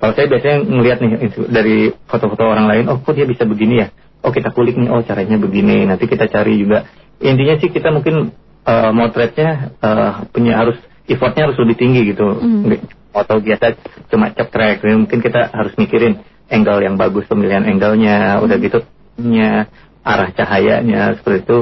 [0.03, 1.11] kalau saya biasanya ngelihat nih
[1.49, 3.89] dari foto-foto orang lain oh kok dia bisa begini ya
[4.25, 5.85] oh kita kulik nih oh caranya begini.
[5.85, 6.89] Nanti kita cari juga.
[7.21, 8.33] Intinya sih kita mungkin
[8.65, 12.25] eh, motretnya eh, punya harus effortnya harus lebih tinggi gitu.
[12.41, 13.79] Nggak foto biasa
[14.11, 18.83] cuma cekrek Jadi mungkin kita harus mikirin angle yang bagus pemilihan angle-nya udah gitu
[19.23, 19.71] nya
[20.03, 21.59] arah cahayanya seperti itu.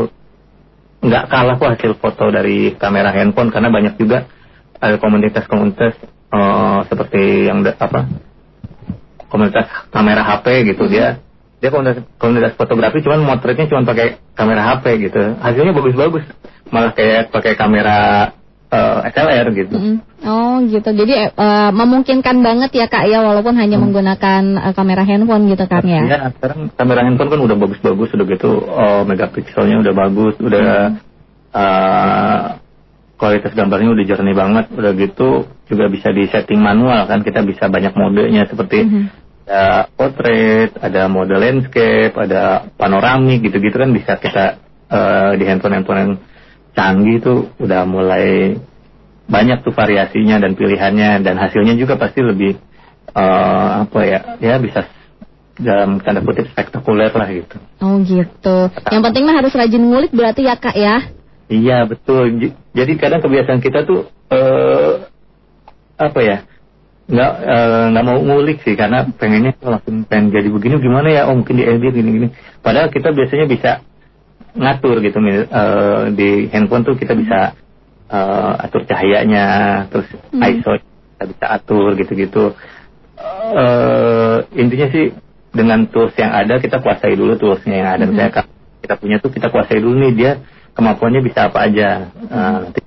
[1.03, 4.31] Nggak kalah kok hasil foto dari kamera handphone karena banyak juga
[4.79, 5.99] ada komunitas-komunitas
[6.31, 8.07] eh, seperti yang apa
[9.33, 11.17] komunitas kamera HP gitu dia
[11.63, 16.27] dia komunitas, fotografi cuman motretnya cuma pakai kamera HP gitu hasilnya bagus-bagus
[16.75, 17.99] malah kayak pakai kamera
[18.67, 19.97] eh, SLR gitu Mm-mm.
[20.23, 25.51] Oh gitu, jadi eh, memungkinkan banget ya kak ya walaupun hanya menggunakan eh, kamera handphone
[25.51, 26.03] gitu kan ya.
[26.07, 30.95] Ya, sekarang kamera handphone kan udah bagus-bagus, udah gitu oh, megapikselnya udah bagus, udah
[31.51, 32.41] eh,
[33.19, 35.29] kualitas gambarnya udah jernih banget, udah gitu
[35.67, 39.03] juga bisa di setting manual kan, kita bisa banyak modenya seperti Mhm.
[39.53, 44.57] Ada portrait, ada mode landscape, ada panoramik gitu-gitu kan bisa kita
[44.89, 46.13] eh, di handphone-handphone yang
[46.73, 48.57] canggih tuh udah mulai
[49.29, 52.57] banyak tuh variasinya dan pilihannya dan hasilnya juga pasti lebih
[53.13, 54.89] eh, apa ya ya bisa
[55.61, 57.61] dalam tanda kutip spektakuler lah gitu.
[57.85, 58.73] Oh gitu.
[58.89, 61.13] Yang penting mah harus rajin ngulik berarti ya kak ya.
[61.53, 62.57] Iya betul.
[62.73, 65.05] Jadi kadang kebiasaan kita tuh eh
[66.01, 66.49] apa ya
[67.11, 71.35] nggak eh, nggak mau ngulik sih karena pengennya langsung pengen jadi begini gimana ya oh
[71.35, 72.29] mungkin di edit gini gini.
[72.63, 73.71] Padahal kita biasanya bisa
[74.55, 77.57] ngatur gitu eh, di handphone tuh kita bisa
[78.13, 79.47] eh, atur cahayanya
[79.91, 80.43] terus Hmm.
[80.45, 82.45] ISO kita bisa atur gitu-gitu.
[83.23, 85.15] eh intinya sih
[85.53, 88.11] dengan tools yang ada kita kuasai dulu toolsnya yang ada Mhm.
[88.17, 88.33] misalnya
[88.83, 90.33] kita punya tuh kita kuasai dulu nih dia
[90.75, 92.81] kemampuannya bisa apa aja Nah, nanti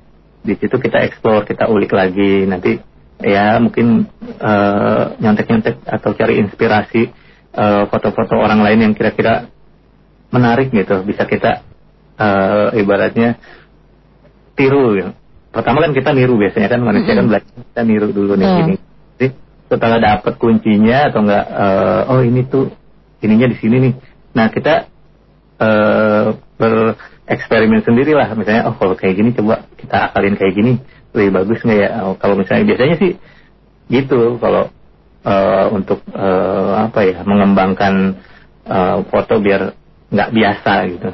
[0.43, 2.81] di situ kita explore kita ulik lagi nanti
[3.23, 7.01] ya mungkin eh, nyontek-nyontek atau cari inspirasi
[7.55, 9.47] eh, foto-foto orang lain yang kira-kira
[10.33, 11.63] menarik gitu bisa kita
[12.19, 13.39] eh, ibaratnya
[14.55, 15.15] tiru ya.
[15.51, 17.31] pertama kan kita niru biasanya kan manusia kan Mm-mm.
[17.31, 18.59] belajar kita niru dulu nih Betul.
[18.59, 18.75] ini
[19.15, 19.27] jadi
[19.71, 22.65] setelah dapat kuncinya atau enggak eh, oh ini tuh
[23.23, 23.93] ininya di sini nih
[24.35, 24.91] nah kita
[25.55, 30.73] eh bereksperimen sendiri lah misalnya oh kalau kayak gini coba kita akalin kayak gini
[31.15, 33.11] lebih bagus nggak ya Oh, kalau misalnya biasanya sih
[33.87, 34.69] gitu kalau
[35.23, 38.19] eh, untuk eh, apa ya mengembangkan
[38.67, 39.71] eh, foto biar
[40.11, 41.09] nggak biasa gitu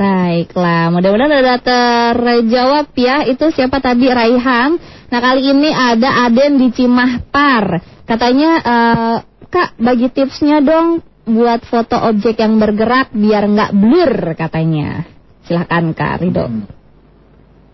[0.00, 3.20] Baiklah, mudah-mudahan sudah terjawab ya.
[3.28, 4.80] Itu siapa tadi Raihan.
[5.12, 7.84] Nah kali ini ada Aden di Cimahpar.
[8.08, 9.16] Katanya, eh,
[9.50, 15.04] Kak bagi tipsnya dong buat foto objek yang bergerak biar nggak blur katanya.
[15.44, 16.46] Silahkan Kak Rido.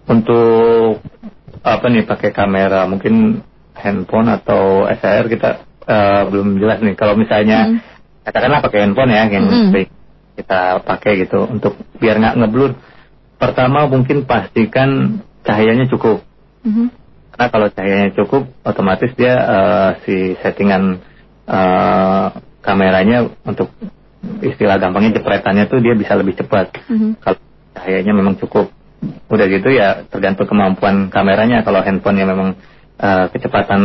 [0.07, 1.03] untuk
[1.67, 3.43] apa nih pakai kamera mungkin
[3.75, 5.51] handphone atau SLR kita
[5.87, 7.79] eh, belum jelas nih kalau misalnya Hmm.
[8.23, 9.91] katakanlah pakai handphone ya yang sering
[10.37, 12.79] kita pakai gitu untuk biar nggak ngeblur
[13.37, 16.23] pertama mungkin pastikan cahayanya cukup
[16.67, 16.87] Mhm.
[17.37, 20.99] Karena kalau cahayanya cukup, otomatis dia eh, si settingan
[21.47, 22.27] eh,
[22.59, 23.71] kameranya untuk
[24.43, 26.75] istilah gampangnya jepretannya tuh dia bisa lebih cepat.
[26.91, 27.23] Mhm.
[27.23, 27.39] Kalau
[27.79, 28.75] cahayanya memang cukup.
[29.27, 31.63] Udah gitu ya tergantung kemampuan kameranya.
[31.63, 32.49] Kalau handphone yang memang
[33.01, 33.83] eh, kecepatan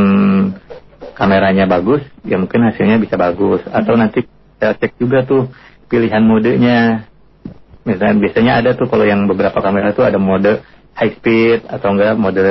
[1.18, 3.62] kameranya bagus, ya mungkin hasilnya bisa bagus.
[3.70, 5.50] Atau nanti kita cek juga tuh
[5.90, 7.10] pilihan modenya.
[7.82, 10.62] Misalnya biasanya ada tuh kalau yang beberapa kamera tuh ada mode
[10.94, 12.46] high speed atau enggak mode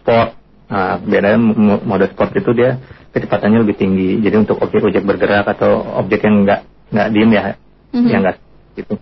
[0.00, 0.32] sport.
[0.72, 2.80] Nah, biasanya mo- mode sport itu dia
[3.12, 4.24] kecepatannya lebih tinggi.
[4.24, 7.44] Jadi untuk objek-objek bergerak atau objek yang enggak nggak diem ya,
[7.92, 8.08] Mhm.
[8.08, 8.36] yang enggak
[8.76, 8.94] gitu.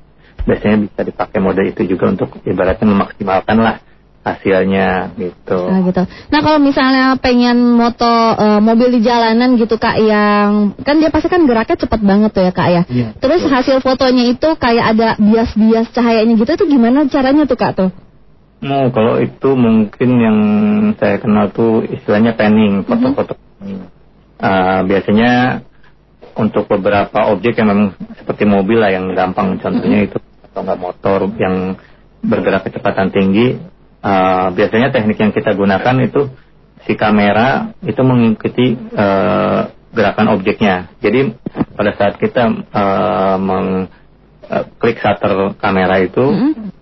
[0.47, 3.77] Biasanya bisa dipakai mode itu juga untuk ibaratnya memaksimalkan lah
[4.21, 5.61] hasilnya gitu.
[5.65, 6.03] Ah, gitu.
[6.05, 11.33] Nah kalau misalnya pengen moto eh, mobil di jalanan gitu kak yang kan dia pasti
[11.33, 12.83] kan geraknya cepet banget tuh ya kak ya.
[12.85, 13.53] Iya, Terus betul.
[13.57, 17.91] hasil fotonya itu kayak ada bias-bias cahayanya gitu itu gimana caranya tuh kak tuh?
[18.61, 20.39] Oh, kalau itu mungkin yang
[21.01, 23.33] saya kenal tuh istilahnya panning, foto-foto.
[23.57, 23.89] panning.
[24.37, 25.65] Ah, biasanya
[26.37, 30.21] untuk beberapa objek yang memang seperti mobil lah yang gampang, contohnya itu
[30.51, 31.79] atau enggak motor yang
[32.21, 33.57] bergerak kecepatan tinggi,
[34.03, 36.29] ah, biasanya teknik yang kita gunakan itu
[36.85, 40.91] si kamera itu mengikuti eh, gerakan objeknya.
[41.03, 41.35] Jadi
[41.77, 43.89] pada saat kita eh, meng
[44.83, 46.75] klik shutter kamera itu Mhm.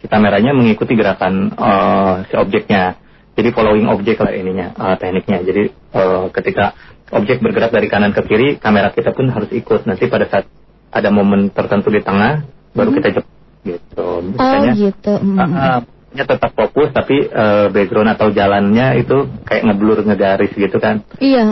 [0.00, 2.96] si kameranya mengikuti gerakan eh, si objeknya.
[3.34, 5.38] Jadi following objek lah ininya eh, tekniknya.
[5.42, 6.72] Jadi eh, ketika
[7.12, 9.84] objek bergerak dari kanan ke kiri, kamera kita pun harus ikut.
[9.84, 10.46] Nanti pada saat
[10.94, 14.04] ada momen tertentu di tengah, baru kita jepit gitu.
[14.04, 15.12] Oh Biasanya gitu.
[15.22, 15.38] Mhm.
[15.38, 15.78] ah, ah,
[16.14, 19.16] nya tetap fokus, tapi eh, background atau jalannya itu
[19.46, 21.02] kayak ngeblur ngegaris gitu kan.
[21.18, 21.42] Iya.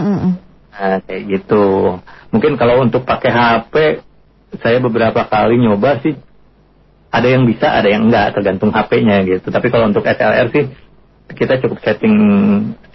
[0.72, 1.98] Nah, kayak gitu.
[2.30, 3.74] Mungkin kalau untuk pakai HP,
[4.62, 6.14] saya beberapa kali nyoba sih,
[7.12, 9.52] ada yang bisa, ada yang enggak, tergantung HP-nya gitu.
[9.52, 10.64] Tapi kalau untuk SLR sih,
[11.32, 12.16] kita cukup setting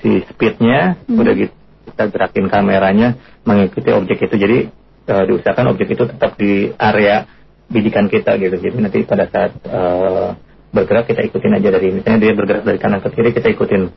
[0.01, 1.21] si speednya, Hmm.
[1.21, 1.55] udah gitu
[1.88, 3.17] kita gerakin kameranya
[3.47, 4.36] mengikuti objek itu.
[4.36, 4.57] Jadi
[5.07, 7.25] eh, diusahakan objek itu tetap di area
[7.68, 8.55] bidikan kita gitu.
[8.55, 10.30] Jadi nanti pada saat eh,
[10.72, 13.88] bergerak kita ikutin aja dari misalnya dia bergerak dari kanan ke kiri kita ikutin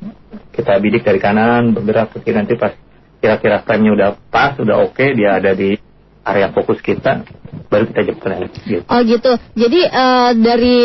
[0.54, 2.74] kita bidik dari kanan bergerak ke kiri nanti pas
[3.20, 5.76] kira-kira frame-nya udah pas udah oke dia ada di
[6.24, 7.26] area fokus kita
[7.66, 8.86] baru kita jepret gitu.
[8.86, 9.32] Oh gitu.
[9.58, 10.78] Jadi eh, dari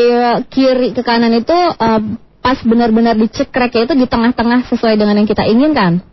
[0.49, 2.01] kiri ke kanan itu eh,
[2.41, 6.05] pas benar-benar dicekreknya itu di tengah-tengah sesuai dengan yang kita inginkan.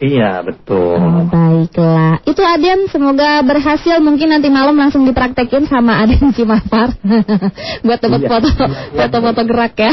[0.00, 0.96] Iya betul.
[0.96, 2.24] Oh, baiklah.
[2.24, 4.00] Itu Aden semoga berhasil.
[4.00, 6.96] Mungkin nanti malam langsung dipraktekin sama Aden Cimapar.
[7.84, 8.28] Buat dapat Iya.
[8.32, 8.48] foto
[8.96, 9.92] foto-foto gerak ya.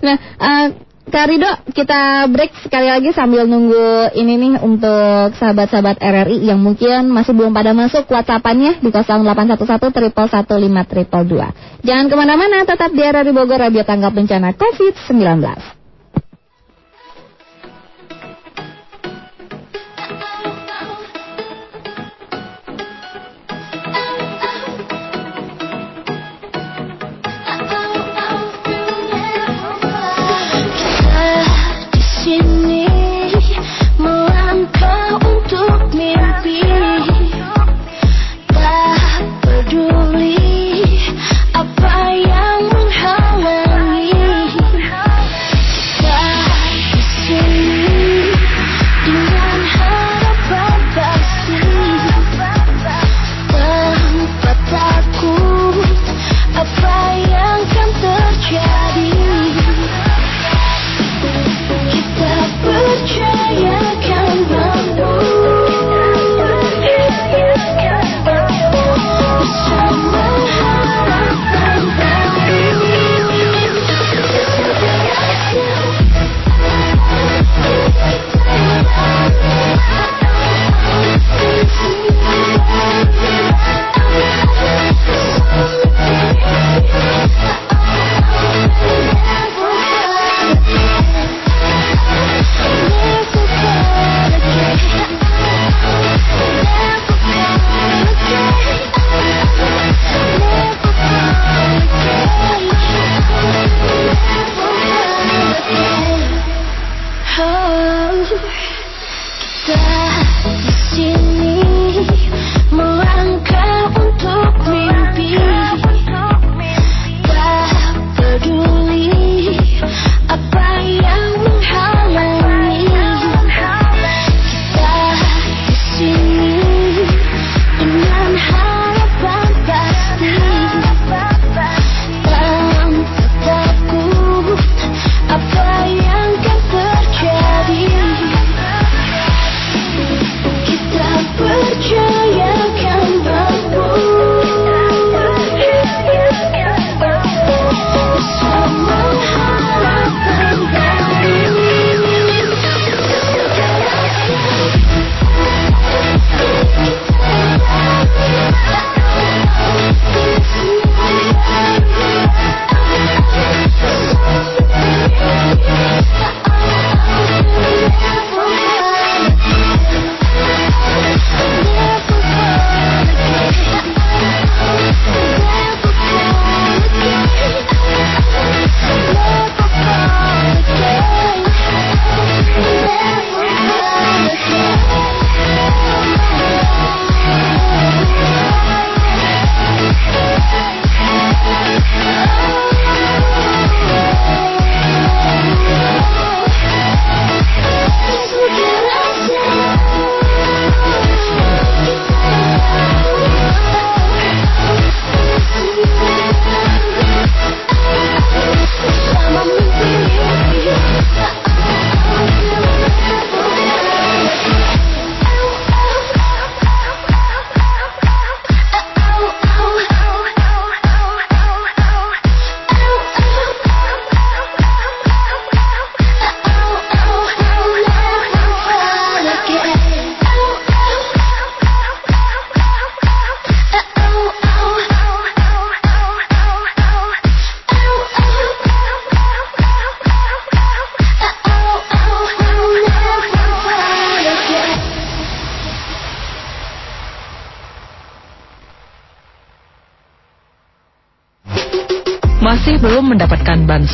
[0.00, 0.66] nah, eh,
[1.04, 1.46] Kak Rido,
[1.76, 7.52] kita break sekali lagi sambil nunggu ini nih untuk sahabat-sahabat RRI yang mungkin masih belum
[7.52, 13.84] pada masuk WhatsAppannya di 0811 triple 153 Jangan ke mana-mana, tetap di RRI Bogor Radio
[13.84, 15.73] Tanggap Bencana COVID-19.
[32.24, 32.53] Di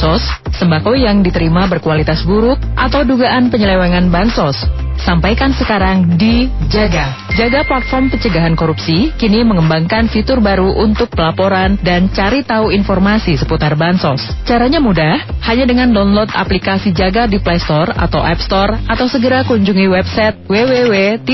[0.01, 0.25] bansos,
[0.57, 4.57] sembako yang diterima berkualitas buruk, atau dugaan penyelewengan bansos?
[4.97, 7.30] Sampaikan sekarang di Jaga.
[7.31, 13.79] Jaga platform pencegahan korupsi kini mengembangkan fitur baru untuk pelaporan dan cari tahu informasi seputar
[13.79, 14.19] bansos.
[14.43, 19.47] Caranya mudah, hanya dengan download aplikasi Jaga di Play Store atau App Store atau segera
[19.47, 21.29] kunjungi website www.jaga.id.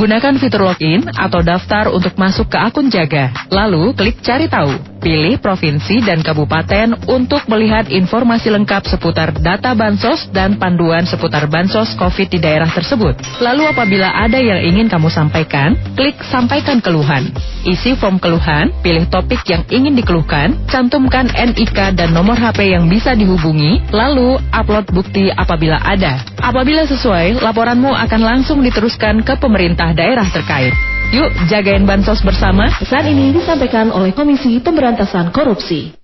[0.00, 3.30] Gunakan fitur login atau daftar untuk masuk ke akun Jaga.
[3.52, 4.72] Lalu klik cari tahu.
[5.00, 11.96] Pilih provinsi dan kabupaten untuk melihat informasi lengkap seputar data bansos dan panduan seputar bansos
[11.96, 13.16] COVID di daerah tersebut.
[13.40, 17.30] Lalu apabila ada yang ingin kamu sampaikan, klik sampaikan keluhan.
[17.62, 23.14] Isi form keluhan, pilih topik yang ingin dikeluhkan, cantumkan NIK dan nomor HP yang bisa
[23.14, 26.18] dihubungi, lalu upload bukti apabila ada.
[26.42, 30.74] Apabila sesuai, laporanmu akan langsung diteruskan ke pemerintah daerah terkait.
[31.10, 32.70] Yuk, jagain bansos bersama.
[32.78, 35.99] Pesan ini disampaikan oleh Komisi Pemberantasan Korupsi.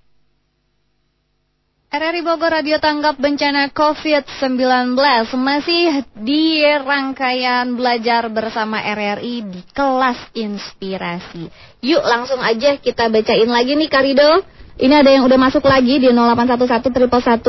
[1.97, 4.93] RRI Bogor Radio Tanggap Bencana COVID-19
[5.33, 11.49] masih di rangkaian belajar bersama RRI di kelas inspirasi.
[11.81, 14.45] Yuk langsung aja kita bacain lagi nih Karido.
[14.77, 17.41] Ini ada yang udah masuk lagi di 0811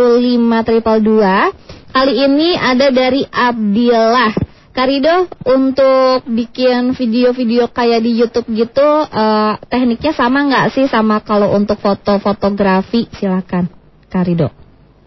[1.93, 4.33] Kali ini ada dari Abdillah.
[4.73, 11.53] Karido untuk bikin video-video kayak di YouTube gitu uh, tekniknya sama nggak sih sama kalau
[11.53, 13.78] untuk foto-fotografi silakan
[14.09, 14.49] Karido.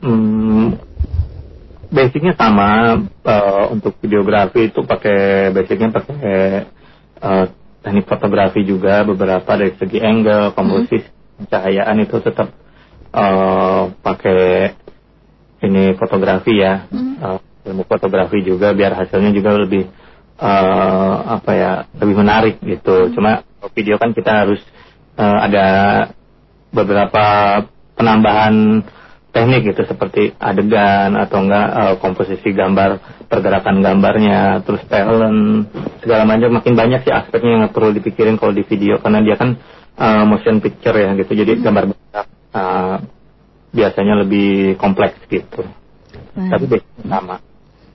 [0.01, 0.77] Hmm,
[1.93, 6.65] basicnya sama uh, untuk videografi itu pakai basicnya pakai
[7.21, 7.45] uh,
[7.81, 11.49] teknik fotografi juga beberapa dari segi angle, komposisi, hmm.
[11.49, 12.53] cahayaan itu tetap
[13.13, 14.73] uh, pakai
[15.61, 16.85] ini fotografi ya.
[16.89, 17.17] Hmm.
[17.21, 19.85] Uh, ilmu fotografi juga biar hasilnya juga lebih
[20.41, 21.71] uh, apa ya
[22.01, 23.09] lebih menarik gitu.
[23.09, 23.13] Hmm.
[23.13, 23.31] Cuma
[23.77, 24.61] video kan kita harus
[25.17, 25.65] uh, ada
[26.73, 27.23] beberapa
[28.01, 28.81] penambahan
[29.31, 32.99] teknik gitu seperti adegan atau enggak uh, komposisi gambar
[33.31, 35.71] pergerakan gambarnya terus talent
[36.03, 39.55] segala macam makin banyak sih aspeknya yang perlu dipikirin kalau di video karena dia kan
[39.95, 41.63] uh, motion picture ya gitu jadi hmm.
[41.63, 41.83] gambar
[42.51, 42.97] uh,
[43.71, 45.63] biasanya lebih kompleks gitu
[46.35, 46.49] hmm.
[46.51, 47.39] tapi sama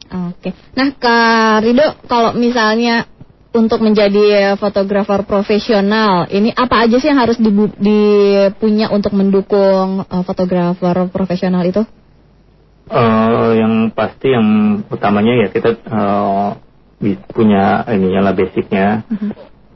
[0.07, 0.55] Oke.
[0.79, 3.11] Nah, Kak Rido, kalau misalnya
[3.57, 11.09] untuk menjadi fotografer profesional, ini apa aja sih yang harus dipunya untuk mendukung uh, fotografer
[11.09, 11.81] profesional itu?
[12.87, 16.55] Uh, yang pasti yang utamanya ya kita uh,
[17.35, 19.33] punya ini lah basicnya, uh-huh.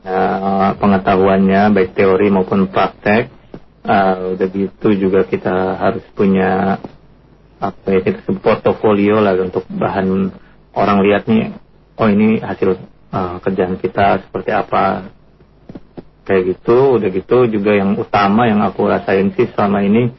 [0.07, 3.33] uh, pengetahuannya baik teori maupun praktek.
[3.81, 6.77] Uh, udah gitu juga kita harus punya
[7.57, 10.29] apa ya kita portofolio lah untuk bahan
[10.73, 11.53] orang lihat nih
[12.01, 12.77] oh ini hasil
[13.11, 15.11] uh, kerjaan kita seperti apa.
[16.21, 20.13] Kayak gitu udah gitu juga yang utama yang aku rasain sih selama ini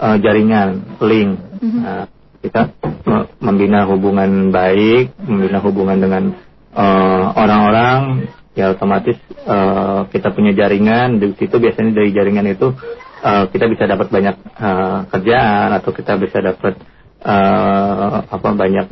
[0.00, 1.32] uh, jaringan link.
[1.58, 1.82] Mm-hmm.
[1.84, 2.06] uh,
[2.38, 2.70] kita
[3.42, 6.24] membina hubungan baik membina hubungan dengan
[6.70, 11.18] uh, orang-orang ya otomatis uh, kita punya jaringan.
[11.18, 12.70] Di situ biasanya dari jaringan itu
[13.22, 16.78] uh, kita bisa dapat banyak uh, kerjaan atau kita bisa dapat
[17.22, 18.86] uh, apa banyak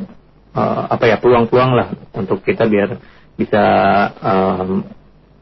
[0.55, 2.99] uh, apa ya peluang-peluang lah untuk kita biar
[3.37, 3.63] bisa
[4.17, 4.65] uh,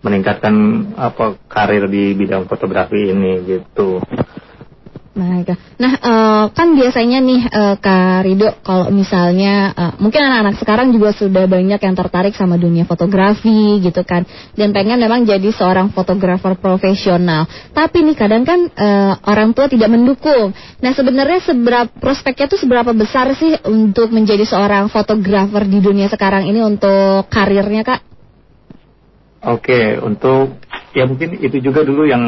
[0.05, 0.55] meningkatkan
[0.99, 4.03] apa karir di bidang fotografi ini gitu.
[5.16, 5.55] Baik.
[5.80, 11.16] Nah, uh, kan biasanya nih uh, Kak Rido kalau misalnya uh, mungkin anak-anak sekarang juga
[11.16, 14.28] sudah banyak yang tertarik sama dunia fotografi gitu kan
[14.59, 17.47] dan pengen memang jadi seorang fotografer profesional.
[17.72, 20.51] Tapi nih kadang kan uh, orang tua tidak mendukung.
[20.84, 26.43] Nah, sebenarnya seberapa prospeknya tuh seberapa besar sih untuk menjadi seorang fotografer di dunia sekarang
[26.43, 28.03] ini untuk karirnya, Kak?
[29.47, 30.59] Oke, untuk
[30.91, 32.24] ya mungkin itu juga dulu yang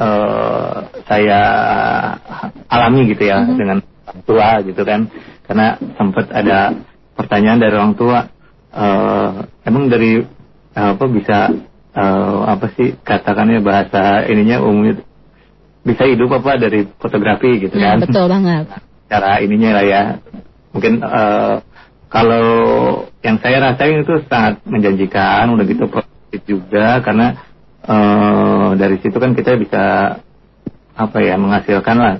[0.00, 1.40] uh, saya
[2.68, 3.58] alami gitu ya mm-hmm.
[3.58, 5.00] dengan orang tua gitu kan.
[5.46, 6.74] Karena sempat ada
[7.14, 8.18] pertanyaan dari orang tua
[8.74, 9.30] uh,
[9.64, 10.20] emang dari
[10.76, 11.54] uh, apa bisa
[11.96, 15.00] uh, apa sih katakannya bahasa ininya umumnya
[15.86, 17.98] bisa hidup apa dari fotografi gitu nah, kan?
[18.04, 18.64] betul banget.
[19.06, 20.02] Cara ininya lah ya.
[20.74, 21.62] Mungkin uh,
[22.10, 22.46] kalau
[23.22, 27.38] yang saya rasain itu sangat menjanjikan udah gitu produktif juga karena
[27.86, 29.84] uh, dari situ kan kita bisa
[30.96, 32.14] apa ya menghasilkan lah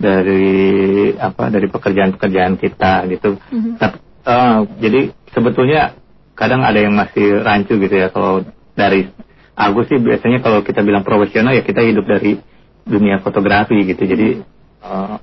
[0.00, 3.36] dari apa dari pekerjaan-pekerjaan kita gitu.
[3.36, 3.74] Mm-hmm.
[3.76, 5.00] Tapi, uh, jadi
[5.36, 5.94] sebetulnya
[6.32, 9.12] kadang ada yang masih rancu gitu ya kalau dari
[9.52, 12.40] aku sih biasanya kalau kita bilang profesional ya kita hidup dari
[12.88, 14.08] dunia fotografi gitu.
[14.08, 14.40] Jadi
[14.80, 15.20] uh,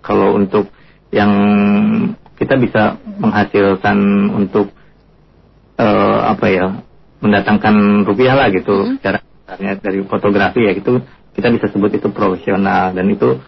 [0.00, 0.72] kalau untuk
[1.12, 1.30] yang
[2.40, 3.98] kita bisa menghasilkan
[4.32, 4.72] untuk
[5.76, 6.66] uh, apa ya
[7.20, 9.02] mendatangkan rupiah lah gitu mm -hmm.
[9.02, 9.18] cara
[9.56, 11.00] dari fotografi ya itu
[11.36, 13.38] kita bisa sebut itu profesional dan itu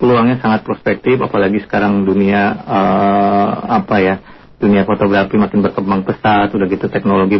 [0.00, 3.50] peluangnya sangat prospektif apalagi sekarang dunia eh,
[3.82, 4.16] apa ya
[4.56, 7.36] dunia fotografi makin berkembang pesat udah gitu teknologi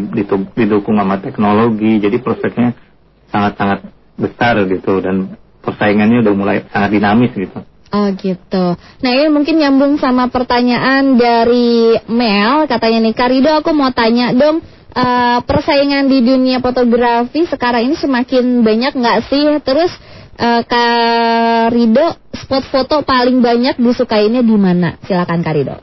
[0.53, 2.77] didukung sama teknologi jadi prospeknya
[3.33, 3.89] sangat-sangat
[4.21, 8.75] besar gitu dan persaingannya udah mulai sangat dinamis gitu Oh gitu.
[8.77, 12.67] Nah ini mungkin nyambung sama pertanyaan dari Mel.
[12.67, 14.59] Katanya nih, Karido aku mau tanya dong,
[14.97, 19.45] eh, persaingan di dunia fotografi sekarang ini semakin banyak nggak sih?
[19.61, 19.93] Terus
[20.41, 24.97] eh, Karido, spot foto paling banyak disukainnya di mana?
[25.05, 25.77] Silakan Karido.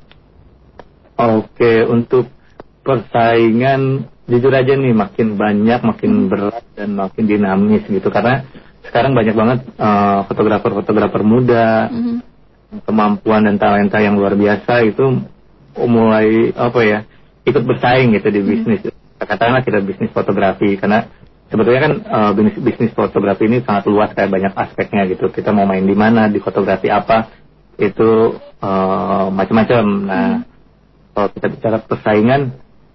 [1.14, 2.26] Oke, untuk
[2.82, 8.44] persaingan jujur aja nih makin banyak, makin berat dan makin dinamis gitu karena
[8.84, 12.18] sekarang banyak banget eh, fotografer-fotografer muda, Mhm.
[12.90, 15.22] kemampuan dan talenta yang luar biasa itu
[15.78, 17.00] mulai apa ya
[17.44, 18.93] ikut bersaing gitu di bisnis.
[19.26, 21.08] Katakanlah kita bisnis fotografi karena
[21.50, 25.30] sebetulnya kan eh, bisnis, bisnis fotografi ini sangat luas kayak banyak aspeknya gitu.
[25.32, 27.30] Kita mau main di mana, di fotografi apa
[27.78, 29.84] itu eh, macam-macam.
[30.06, 30.30] Nah
[31.14, 32.42] kalau kita bicara persaingan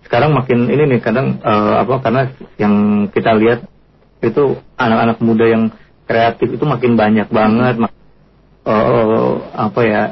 [0.09, 2.23] sekarang makin ini nih kadang eh, apa karena
[2.57, 2.75] yang
[3.13, 3.69] kita lihat
[4.25, 5.65] itu anak-anak muda yang
[6.09, 7.99] kreatif itu makin banyak banget mak-
[8.67, 10.03] eh, apa ya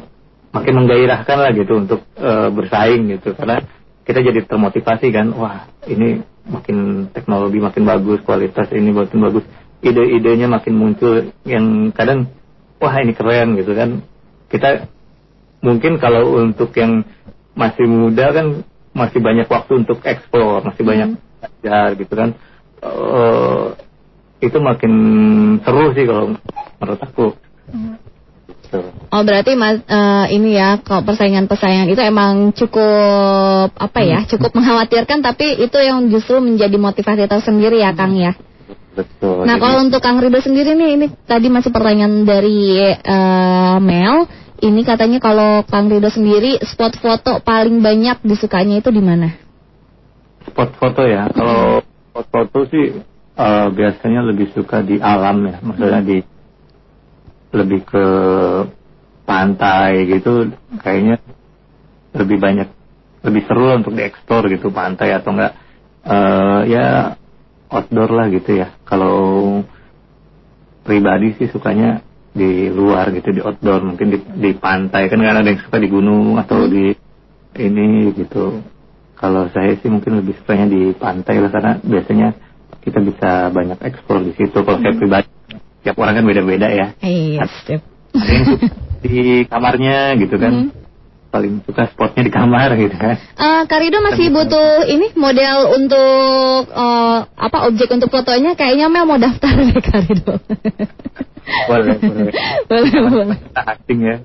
[0.53, 3.65] makin menggairahkan lah gitu untuk eh, bersaing gitu karena
[4.07, 9.45] kita jadi termotivasi kan wah ini makin teknologi makin bagus kualitas ini makin bagus
[9.83, 12.31] ide-idenya makin muncul yang kadang
[12.79, 14.07] wah ini keren gitu kan
[14.47, 14.87] kita
[15.61, 17.03] mungkin kalau untuk yang
[17.59, 18.63] masih muda kan
[18.97, 22.31] masih banyak waktu untuk explore, masih banyak belajar gitu kan.
[22.81, 23.67] Eh,
[24.41, 24.93] itu makin
[25.61, 26.37] seru sih kalau
[26.81, 27.27] menurut aku.
[29.13, 35.23] Oh berarti mas eh, ini ya kalau persaingan-persaingan itu emang cukup apa ya cukup mengkhawatirkan
[35.23, 38.35] tapi itu yang justru menjadi motivasi tersendiri ya Kang ya.
[38.97, 39.45] Betul.
[39.45, 44.27] Nah kalau untuk Kang Rido sendiri nih ini tadi masih pertanyaan dari eh, Mel.
[44.57, 49.47] Ini katanya kalau Kang Rido sendiri spot foto paling banyak disukanya itu di mana?
[50.47, 51.29] spot foto ya.
[51.35, 52.97] Kalau spot foto sih
[53.37, 56.19] eh, biasanya lebih suka di alam ya, maksudnya di
[57.55, 58.07] lebih ke
[59.27, 61.19] pantai gitu, kayaknya
[62.15, 62.69] lebih banyak,
[63.27, 65.53] lebih seru lah untuk dieksplor gitu pantai atau enggak.
[66.07, 67.19] Eh, ya
[67.67, 68.71] outdoor lah gitu ya.
[68.87, 69.61] Kalau
[70.87, 75.11] pribadi sih sukanya di luar gitu di outdoor mungkin di, di pantai.
[75.11, 76.95] Kan nggak ada yang suka di gunung atau di
[77.59, 78.63] ini gitu.
[79.17, 82.29] Kalau saya sih mungkin lebih sukanya di pantai lah karena biasanya
[82.85, 84.55] kita bisa banyak eksplor di situ.
[84.63, 85.36] Kalau saya pribadi
[85.87, 86.87] tiap orang kan beda-beda ya.
[86.99, 87.47] Iya.
[87.47, 88.67] ada yang suka
[89.07, 90.75] di kamarnya gitu kan
[91.37, 97.19] paling suka spotnya di kamar gitu kan Eh, Karido masih butuh ini model untuk eh,
[97.29, 100.41] apa objek untuk fotonya kayaknya Mel mau daftar deh Karido.
[101.47, 101.95] boleh
[102.73, 102.91] boleh boleh
[103.23, 103.39] boleh.
[103.39, 104.17] kita acting ya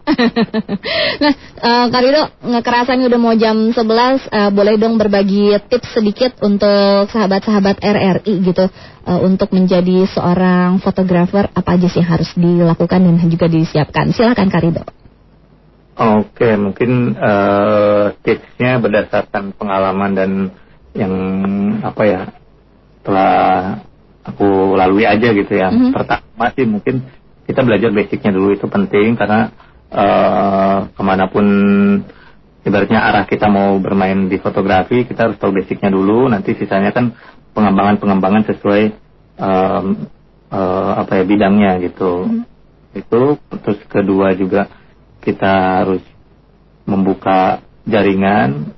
[1.23, 7.11] nah, eh, Karido ngekerasannya udah mau jam 11 eh, boleh dong berbagi tips sedikit untuk
[7.11, 8.65] sahabat-sahabat RRI gitu
[9.05, 14.15] eh, untuk menjadi seorang fotografer apa aja sih yang harus dilakukan dan juga disiapkan.
[14.15, 15.00] Silakan Karido.
[15.91, 20.31] Oke, mungkin eh, tipsnya berdasarkan pengalaman dan
[20.95, 21.13] yang
[21.83, 22.21] apa ya
[23.03, 23.35] telah
[24.23, 25.67] aku lalui aja gitu ya.
[25.67, 25.91] Mhm.
[25.91, 27.03] Pertama sih mungkin
[27.43, 29.51] kita belajar basicnya dulu itu penting karena
[29.91, 31.45] eh, ke mana pun
[32.63, 36.31] ibaratnya arah kita mau bermain di fotografi kita harus tahu basicnya dulu.
[36.31, 37.11] Nanti sisanya kan
[37.51, 38.83] pengembangan-pengembangan sesuai
[39.43, 39.85] em,
[40.55, 42.31] eh, apa ya bidangnya gitu.
[42.95, 44.71] Itu terus kedua juga
[45.21, 46.03] kita harus
[46.89, 48.73] membuka jaringan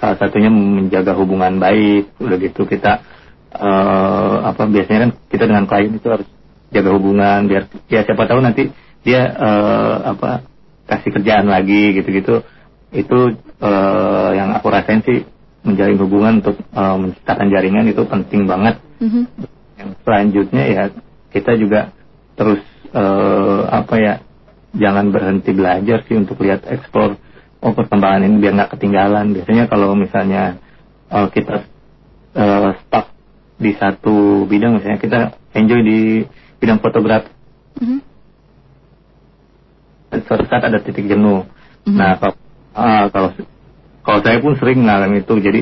[0.00, 3.04] salah satunya menjaga hubungan baik udah gitu kita
[3.52, 6.28] eh, apa biasanya kan kita dengan klien itu harus
[6.70, 8.70] jaga hubungan biar ya siapa tahu nanti
[9.04, 10.44] dia eh, apa
[10.88, 12.44] kasih kerjaan lagi gitu-gitu
[12.92, 13.18] itu
[13.60, 15.24] eh, yang aku rasain sih
[15.60, 19.22] menjalin hubungan untuk eh, menciptakan jaringan itu penting banget Mhm.
[19.80, 20.82] yang selanjutnya ya
[21.32, 21.88] kita juga
[22.36, 22.60] terus
[22.92, 24.14] eh, apa ya
[24.74, 27.18] jangan berhenti belajar sih untuk lihat ekspor
[27.60, 29.36] oh perkembangan ini biar nggak ketinggalan.
[29.36, 30.58] Biasanya kalau misalnya
[31.12, 31.68] eh, kita
[32.34, 33.06] eh, stuck
[33.60, 35.18] di satu bidang misalnya kita
[35.52, 36.00] enjoy di
[36.60, 37.30] bidang fotografi.
[37.80, 38.00] Mhm.
[40.26, 41.46] suatu saat ada titik jenuh.
[41.86, 41.94] Mhm.
[41.94, 42.34] nah kalau
[42.74, 43.30] ah, kalau
[44.02, 45.34] kalau saya pun sering ngalamin itu.
[45.38, 45.60] Jadi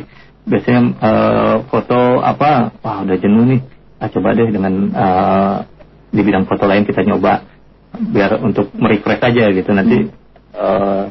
[0.48, 3.60] biasanya eh, foto apa wah udah jenuh nih.
[3.98, 5.56] Ah coba deh dengan eh,
[6.08, 7.57] di bidang foto lain kita nyoba
[7.98, 10.08] biar untuk merefresh aja gitu nanti
[10.54, 11.04] eh,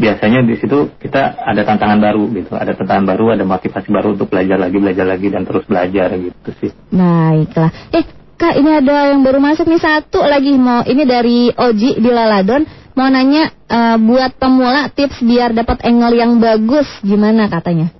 [0.00, 4.32] biasanya di situ kita ada tantangan baru gitu ada tantangan baru ada motivasi baru untuk
[4.32, 7.70] belajar lagi belajar lagi dan terus belajar gitu sih Baiklah.
[7.92, 8.04] Eh,
[8.40, 12.64] Kak, ini ada yang baru masuk nih satu lagi mau ini dari Oji di Laladon
[12.96, 17.92] mau nanya eh, buat pemula tips biar dapat angle yang bagus gimana katanya?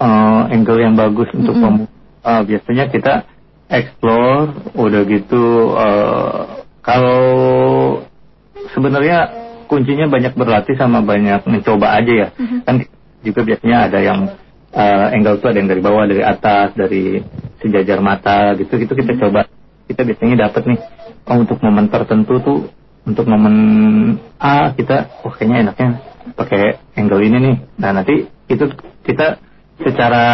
[0.00, 1.84] Eh, angle yang bagus untuk Mm-mm.
[1.84, 1.90] pemula.
[2.24, 3.12] Eh, biasanya kita
[3.70, 5.44] explore, udah gitu
[5.78, 6.40] eh,
[6.82, 7.22] kalau
[8.74, 9.18] sebenarnya
[9.70, 12.28] kuncinya banyak berlatih sama banyak mencoba aja ya.
[12.66, 12.84] Kan
[13.22, 14.20] juga biasanya ada yang
[14.74, 17.22] eh, angle tuh ada yang dari bawah, dari atas, dari
[17.62, 18.74] sejajar mata gitu.
[18.74, 19.46] Gitu kita coba.
[19.86, 20.78] Kita biasanya dapat nih
[21.26, 22.58] oh untuk momen tertentu tuh
[23.02, 23.54] untuk momen
[24.38, 25.88] A kita oh kayaknya enaknya
[26.34, 27.56] pakai angle ini nih.
[27.80, 28.64] Nah, nanti itu
[29.06, 29.40] kita
[29.80, 30.24] secara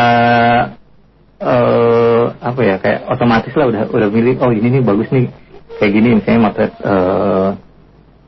[1.36, 5.28] eh apa ya kayak otomatis lah udah udah milih oh ini nih bagus nih.
[5.76, 7.48] Kayak gini misalnya motret eh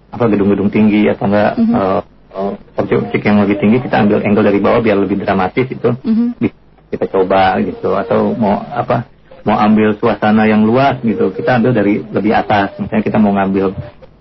[0.08, 1.72] apa gedung-gedung tinggi atau enggak Mhm.
[1.72, 2.00] eh,
[2.32, 6.36] eh, objek-objek yang lebih tinggi kita ambil angle dari bawah biar lebih dramatis itu Mhm.
[6.36, 6.56] Bi-
[6.88, 9.04] kita coba gitu atau mau apa
[9.44, 11.32] mau ambil suasana yang luas gitu.
[11.32, 13.72] Kita ambil dari lebih atas misalnya kita mau ngambil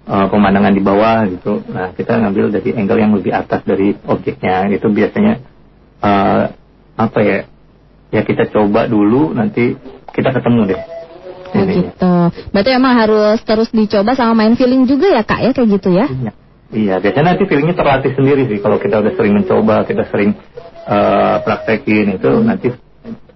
[0.07, 1.59] eh, pemandangan di bawah gitu.
[1.67, 4.71] Nah kita ngambil dari angle yang lebih atas dari objeknya.
[4.71, 5.33] Itu biasanya
[5.99, 6.43] eh,
[6.95, 7.37] apa ya
[8.11, 9.75] ya kita coba dulu nanti
[10.11, 10.81] kita ketemu deh
[11.47, 11.79] Oh Ini.
[11.79, 12.15] gitu.
[12.51, 16.05] Berarti emang harus terus dicoba sama main feeling juga ya kak ya kayak gitu ya?
[16.11, 16.31] Iya.
[16.67, 18.59] Iya, biasanya nanti feelingnya terlatih sendiri sih.
[18.59, 20.35] Kalau kita udah sering mencoba, kita sering
[20.83, 22.75] eh, praktekin itu nanti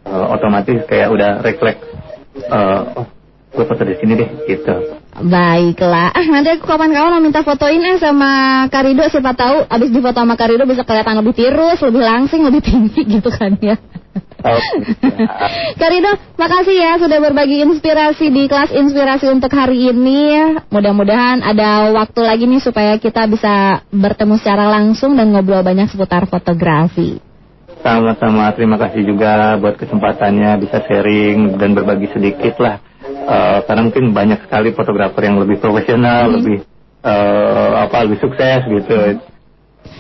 [0.04, 1.80] eh, otomatis kayak udah refleks.
[2.36, 3.08] eh, oh,
[3.52, 4.76] gue foto di sini deh, gitu.
[5.12, 10.24] Baiklah, ah, nanti aku kawan-kawan mau minta fotoin eh sama Karido siapa tahu abis difoto
[10.24, 13.76] sama Karido bisa kelihatan lebih tirus, lebih langsing, lebih tinggi gitu kan ya.
[14.42, 14.58] Oh,
[15.84, 20.58] Karido, makasih ya sudah berbagi inspirasi di kelas inspirasi untuk hari ini.
[20.72, 26.26] Mudah-mudahan ada waktu lagi nih supaya kita bisa bertemu secara langsung dan ngobrol banyak seputar
[26.26, 27.20] fotografi.
[27.82, 32.78] Sama-sama, terima kasih juga buat kesempatannya bisa sharing dan berbagi sedikit lah.
[33.22, 36.66] Eh, karena mungkin banyak sekali fotografer yang lebih profesional, lebih
[37.02, 38.94] eh, apa lebih sukses gitu.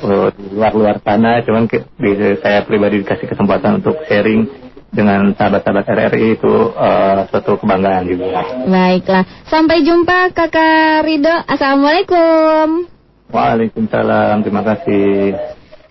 [0.01, 4.49] Eh, di luar-luar sana, cuman ke- di- saya pribadi dikasih kesempatan untuk sharing
[4.91, 8.41] dengan sahabat-sahabat RRI itu eh, suatu kebanggaan juga.
[8.65, 11.35] Baiklah, sampai jumpa Kakak Rido.
[11.45, 12.89] Assalamualaikum.
[13.31, 15.37] Waalaikumsalam, terima kasih.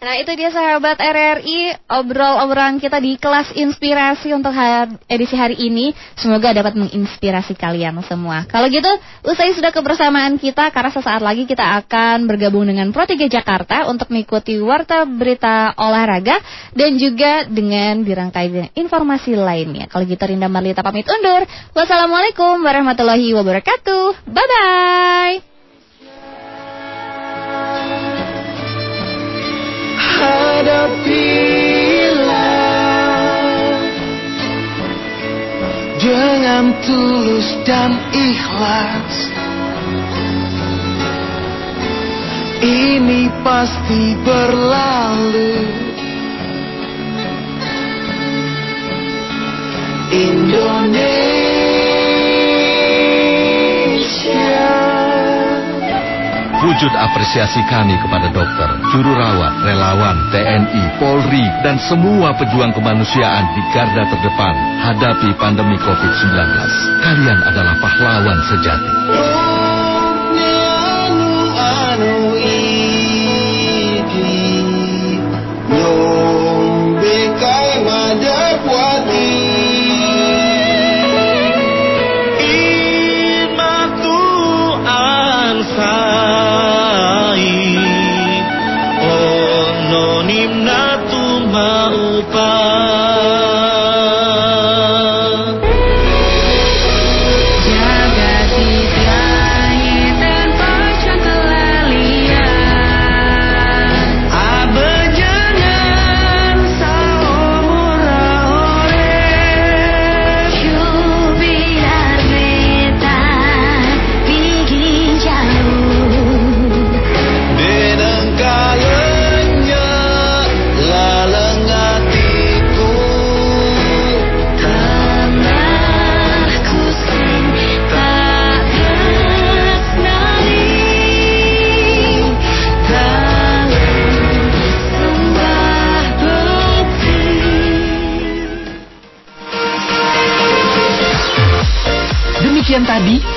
[0.01, 4.57] Nah itu dia sahabat RRI obrol-obrolan kita di kelas inspirasi untuk
[5.05, 5.93] edisi hari ini.
[6.17, 8.49] Semoga dapat menginspirasi kalian semua.
[8.49, 8.89] Kalau gitu,
[9.29, 14.09] usai sudah kebersamaan kita karena sesaat lagi kita akan bergabung dengan Pro 3 Jakarta untuk
[14.09, 16.41] mengikuti warta berita olahraga
[16.73, 19.85] dan juga dengan dirangkai informasi lainnya.
[19.93, 21.45] Kalau gitu Rinda Marlita pamit undur.
[21.77, 24.33] Wassalamualaikum warahmatullahi wabarakatuh.
[24.33, 25.50] Bye
[30.61, 32.21] Hadapilah
[35.97, 39.17] dengan tulus dan ikhlas.
[42.61, 45.65] Ini pasti berlalu.
[50.13, 51.40] Indonesia.
[56.81, 63.61] Wujud apresiasi kami kepada dokter, juru rawat, relawan, TNI, Polri, dan semua pejuang kemanusiaan di
[63.77, 64.57] garda terdepan
[64.89, 66.41] hadapi pandemi COVID-19.
[67.05, 68.93] Kalian adalah pahlawan sejati.
[92.23, 93.60] 吧。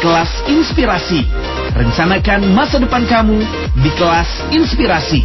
[0.03, 1.23] Kelas inspirasi.
[1.79, 3.39] Rencanakan masa depan kamu
[3.79, 5.23] di kelas inspirasi.